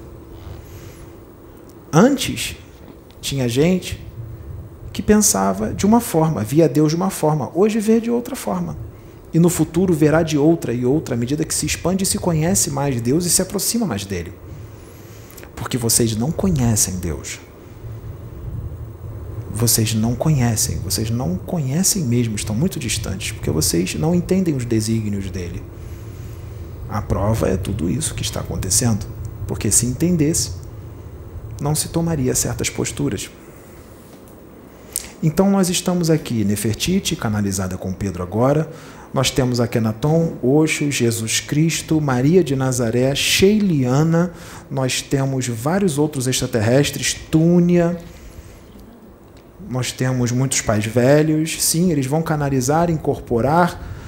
[1.93, 2.57] Antes,
[3.20, 4.05] tinha gente
[4.93, 8.76] que pensava de uma forma, via Deus de uma forma, hoje vê de outra forma
[9.32, 12.18] e no futuro verá de outra e outra à medida que se expande e se
[12.18, 14.32] conhece mais Deus e se aproxima mais dele.
[15.55, 17.38] Porque vocês não conhecem Deus.
[19.53, 24.64] Vocês não conhecem, vocês não conhecem mesmo, estão muito distantes, porque vocês não entendem os
[24.64, 25.62] desígnios dele.
[26.88, 29.07] A prova é tudo isso que está acontecendo,
[29.47, 30.53] porque se entendesse,
[31.61, 33.30] não se tomaria certas posturas.
[35.22, 38.70] Então nós estamos aqui, Nefertiti, canalizada com Pedro agora,
[39.12, 44.32] nós temos Akenaton, Oxo, Jesus Cristo, Maria de Nazaré, Sheiliana,
[44.70, 47.98] nós temos vários outros extraterrestres, Túnia,
[49.68, 53.99] nós temos muitos pais velhos, sim, eles vão canalizar, incorporar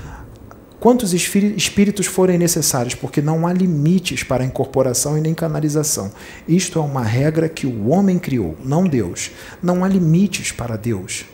[0.82, 6.10] quantos espíritos forem necessários, porque não há limites para incorporação e nem canalização.
[6.48, 9.30] Isto é uma regra que o homem criou, não Deus.
[9.62, 11.24] Não há limites para Deus.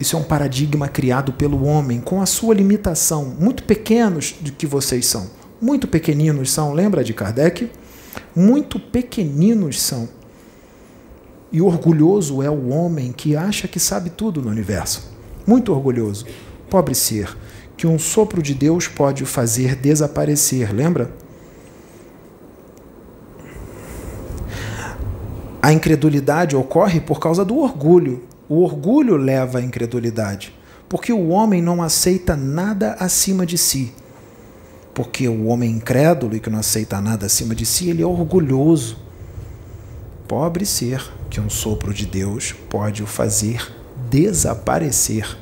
[0.00, 4.66] Isso é um paradigma criado pelo homem com a sua limitação, muito pequenos do que
[4.66, 5.30] vocês são.
[5.60, 7.70] Muito pequeninos são, lembra de Kardec?
[8.34, 10.08] Muito pequeninos são.
[11.52, 15.08] E orgulhoso é o homem que acha que sabe tudo no universo.
[15.46, 16.26] Muito orgulhoso.
[16.68, 17.36] Pobre ser,
[17.76, 21.10] que um sopro de Deus pode o fazer desaparecer, lembra?
[25.60, 28.22] A incredulidade ocorre por causa do orgulho.
[28.48, 30.54] O orgulho leva à incredulidade,
[30.88, 33.92] porque o homem não aceita nada acima de si.
[34.94, 38.96] Porque o homem incrédulo e que não aceita nada acima de si, ele é orgulhoso.
[40.28, 43.74] Pobre ser que um sopro de Deus pode o fazer
[44.08, 45.36] desaparecer.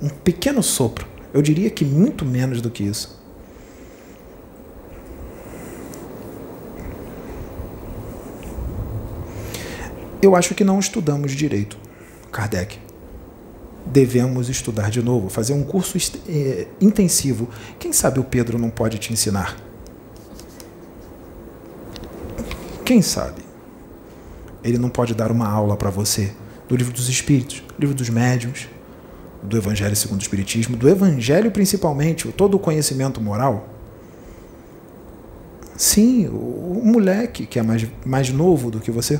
[0.00, 3.20] Um pequeno sopro, eu diria que muito menos do que isso.
[10.22, 11.78] Eu acho que não estudamos direito.
[12.30, 12.78] Kardec.
[13.86, 15.96] Devemos estudar de novo, fazer um curso
[16.28, 17.48] é, intensivo.
[17.78, 19.56] Quem sabe o Pedro não pode te ensinar?
[22.84, 23.42] Quem sabe?
[24.62, 26.32] Ele não pode dar uma aula para você
[26.68, 28.68] do livro dos Espíritos, livro dos Médiuns,
[29.42, 33.68] do Evangelho segundo o Espiritismo, do Evangelho principalmente, todo o conhecimento moral.
[35.76, 39.18] Sim, o moleque que é mais, mais novo do que você,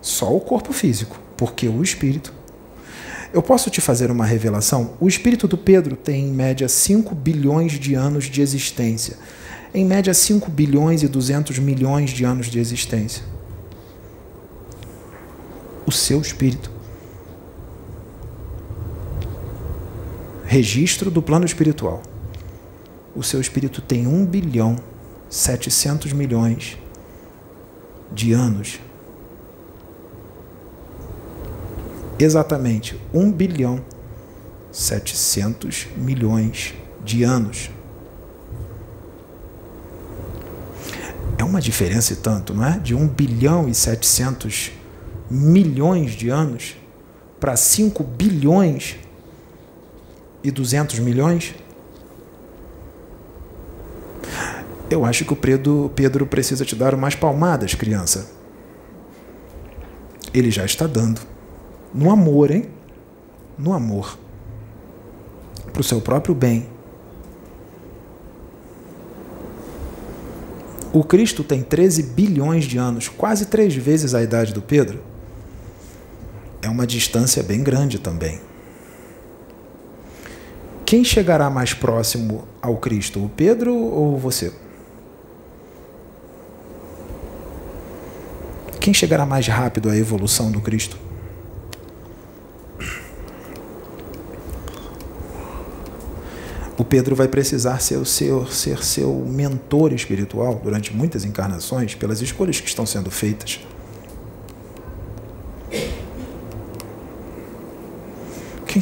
[0.00, 2.32] só o corpo físico porque o espírito.
[3.32, 4.94] Eu posso te fazer uma revelação?
[4.98, 9.16] O espírito do Pedro tem, em média, 5 bilhões de anos de existência.
[9.74, 13.22] Em média, 5 bilhões e 200 milhões de anos de existência.
[15.84, 16.70] O seu espírito.
[20.46, 22.02] Registro do plano espiritual.
[23.14, 24.76] O seu espírito tem 1 bilhão
[25.28, 26.78] 700 milhões
[28.12, 28.78] de anos
[32.24, 33.80] exatamente 1 bilhão
[34.72, 36.74] 700 milhões
[37.04, 37.70] de anos.
[41.38, 42.78] É uma diferença e tanto, não é?
[42.78, 44.72] De 1 bilhão e 700
[45.30, 46.76] milhões de anos
[47.38, 48.96] para 5 bilhões
[50.46, 51.56] e 200 milhões?
[54.88, 58.30] Eu acho que o Pedro, Pedro precisa te dar umas palmadas, criança.
[60.32, 61.20] Ele já está dando.
[61.92, 62.68] No amor, hein?
[63.58, 64.16] No amor.
[65.72, 66.68] Para o seu próprio bem.
[70.92, 75.02] O Cristo tem 13 bilhões de anos, quase três vezes a idade do Pedro.
[76.62, 78.40] É uma distância bem grande também.
[80.86, 84.52] Quem chegará mais próximo ao Cristo, o Pedro ou você?
[88.80, 90.96] Quem chegará mais rápido à evolução do Cristo?
[96.78, 102.60] o Pedro vai precisar ser seu, ser seu mentor espiritual durante muitas encarnações pelas escolhas
[102.60, 103.60] que estão sendo feitas.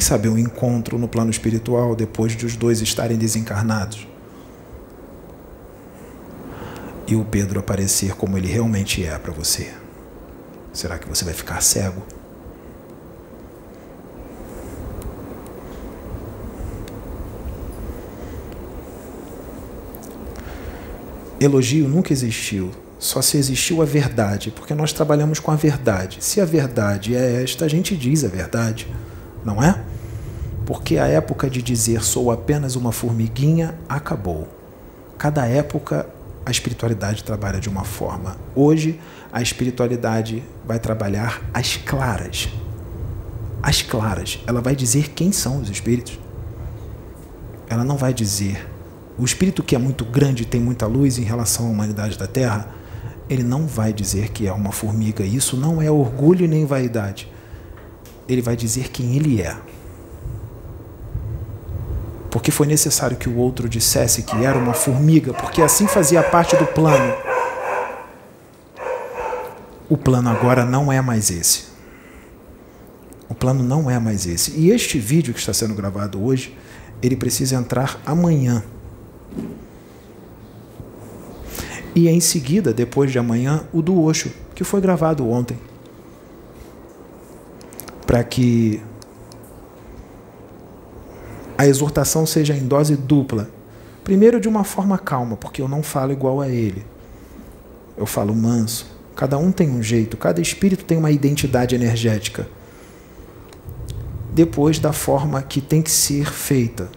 [0.05, 4.07] Sabe um encontro no plano espiritual depois de os dois estarem desencarnados?
[7.07, 9.73] E o Pedro aparecer como ele realmente é para você.
[10.71, 12.03] Será que você vai ficar cego?
[21.39, 26.23] Elogio nunca existiu, só se existiu a verdade, porque nós trabalhamos com a verdade.
[26.23, 28.87] Se a verdade é esta, a gente diz a verdade,
[29.43, 29.94] não é?
[30.65, 34.47] Porque a época de dizer sou apenas uma formiguinha acabou.
[35.17, 36.07] Cada época
[36.45, 38.37] a espiritualidade trabalha de uma forma.
[38.55, 38.99] Hoje
[39.31, 42.49] a espiritualidade vai trabalhar as claras.
[43.61, 44.39] As claras.
[44.45, 46.19] Ela vai dizer quem são os espíritos.
[47.67, 48.67] Ela não vai dizer
[49.17, 52.27] o espírito que é muito grande e tem muita luz em relação à humanidade da
[52.27, 52.69] Terra,
[53.29, 55.23] ele não vai dizer que é uma formiga.
[55.23, 57.31] Isso não é orgulho nem vaidade.
[58.27, 59.55] Ele vai dizer quem ele é.
[62.35, 66.57] Porque foi necessário que o outro dissesse que era uma formiga, porque assim fazia parte
[66.57, 67.15] do plano.
[69.87, 71.67] O plano agora não é mais esse.
[73.29, 74.51] O plano não é mais esse.
[74.51, 76.57] E este vídeo que está sendo gravado hoje,
[77.01, 78.61] ele precisa entrar amanhã
[81.95, 85.57] e em seguida, depois de amanhã, o do Osho, que foi gravado ontem.
[88.05, 88.81] Para que
[91.65, 93.49] a exortação seja em dose dupla.
[94.03, 96.85] Primeiro, de uma forma calma, porque eu não falo igual a ele.
[97.97, 98.85] Eu falo manso.
[99.15, 102.47] Cada um tem um jeito, cada espírito tem uma identidade energética.
[104.31, 106.89] Depois, da forma que tem que ser feita,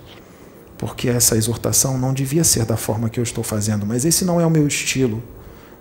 [0.76, 4.40] porque essa exortação não devia ser da forma que eu estou fazendo, mas esse não
[4.40, 5.22] é o meu estilo.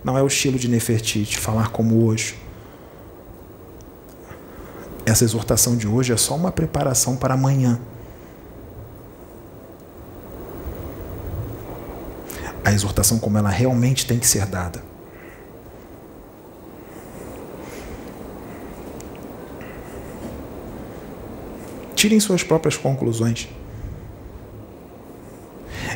[0.02, 2.38] Não é o estilo de Nefertiti, falar como hoje.
[5.04, 7.78] Essa exortação de hoje é só uma preparação para amanhã.
[12.68, 14.82] A exortação como ela realmente tem que ser dada.
[21.94, 23.48] Tirem suas próprias conclusões.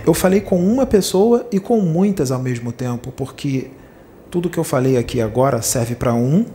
[0.07, 3.71] Eu falei com uma pessoa e com muitas ao mesmo tempo, porque
[4.31, 6.47] tudo que eu falei aqui agora serve para um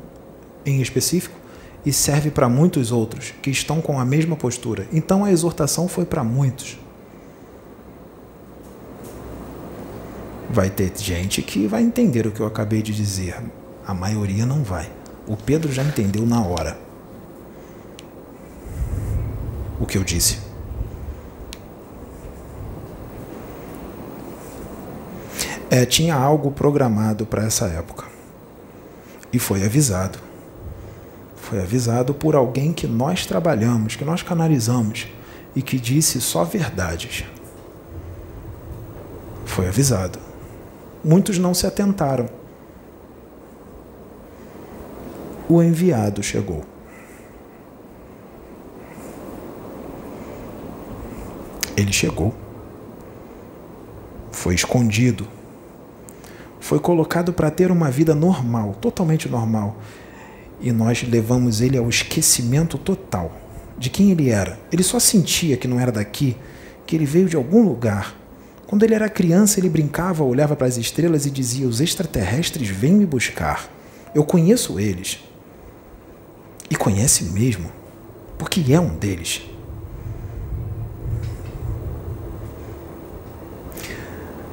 [0.66, 1.38] em específico
[1.86, 4.88] e serve para muitos outros que estão com a mesma postura.
[4.92, 6.87] Então a exortação foi para muitos.
[10.50, 13.36] Vai ter gente que vai entender o que eu acabei de dizer.
[13.86, 14.90] A maioria não vai.
[15.28, 16.78] O Pedro já entendeu na hora
[19.80, 20.48] o que eu disse.
[25.70, 28.06] é, tinha algo programado para essa época.
[29.32, 30.20] E foi avisado.
[31.36, 35.08] Foi avisado por alguém que nós trabalhamos, que nós canalizamos
[35.56, 37.26] e que disse só verdades.
[39.46, 40.27] Foi avisado.
[41.08, 42.30] Muitos não se atentaram.
[45.50, 46.64] O enviado chegou.
[51.78, 52.34] Ele chegou.
[54.32, 55.28] Foi escondido
[56.68, 59.78] foi colocado para ter uma vida normal, totalmente normal.
[60.60, 63.32] E nós levamos ele ao esquecimento total
[63.78, 64.60] de quem ele era.
[64.70, 66.36] Ele só sentia que não era daqui,
[66.86, 68.14] que ele veio de algum lugar.
[68.68, 72.94] Quando ele era criança, ele brincava, olhava para as estrelas e dizia: Os extraterrestres vêm
[72.94, 73.70] me buscar.
[74.14, 75.20] Eu conheço eles.
[76.70, 77.72] E conhece mesmo,
[78.38, 79.42] porque é um deles.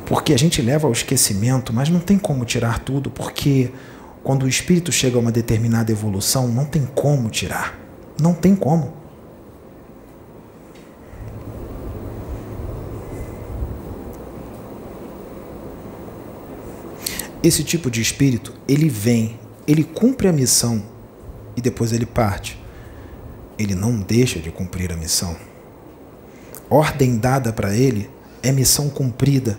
[0.06, 3.72] Porque a gente leva ao esquecimento, mas não tem como tirar tudo, porque
[4.22, 7.76] quando o espírito chega a uma determinada evolução, não tem como tirar.
[8.20, 8.92] Não tem como.
[17.44, 19.38] Esse tipo de espírito, ele vem,
[19.68, 20.82] ele cumpre a missão
[21.54, 22.58] e depois ele parte.
[23.58, 25.36] Ele não deixa de cumprir a missão.
[26.70, 28.08] Ordem dada para ele
[28.42, 29.58] é missão cumprida.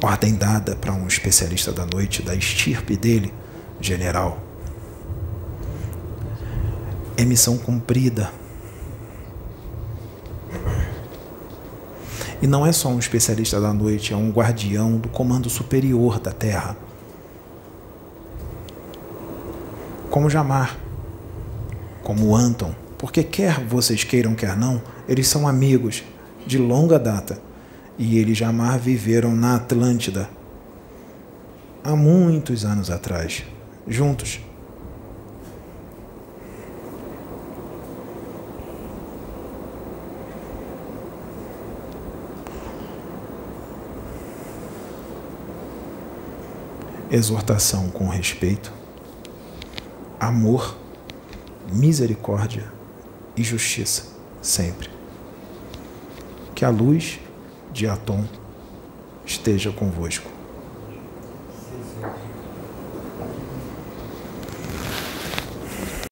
[0.00, 3.32] ordem dada para um especialista da noite da estirpe dele,
[3.80, 4.43] general.
[7.16, 8.30] É missão cumprida.
[12.42, 16.30] E não é só um especialista da noite, é um guardião do comando superior da
[16.30, 16.76] Terra.
[20.10, 20.76] Como Jamar,
[22.02, 26.04] como Anton, porque quer vocês queiram, quer não, eles são amigos
[26.46, 27.40] de longa data
[27.98, 30.28] e ele jamais viveram na Atlântida
[31.82, 33.44] há muitos anos atrás,
[33.86, 34.40] juntos.
[47.14, 48.72] Exortação com respeito,
[50.18, 50.76] amor,
[51.72, 52.64] misericórdia
[53.36, 54.06] e justiça,
[54.42, 54.90] sempre.
[56.56, 57.20] Que a luz
[57.72, 58.24] de Atom
[59.24, 60.28] esteja convosco.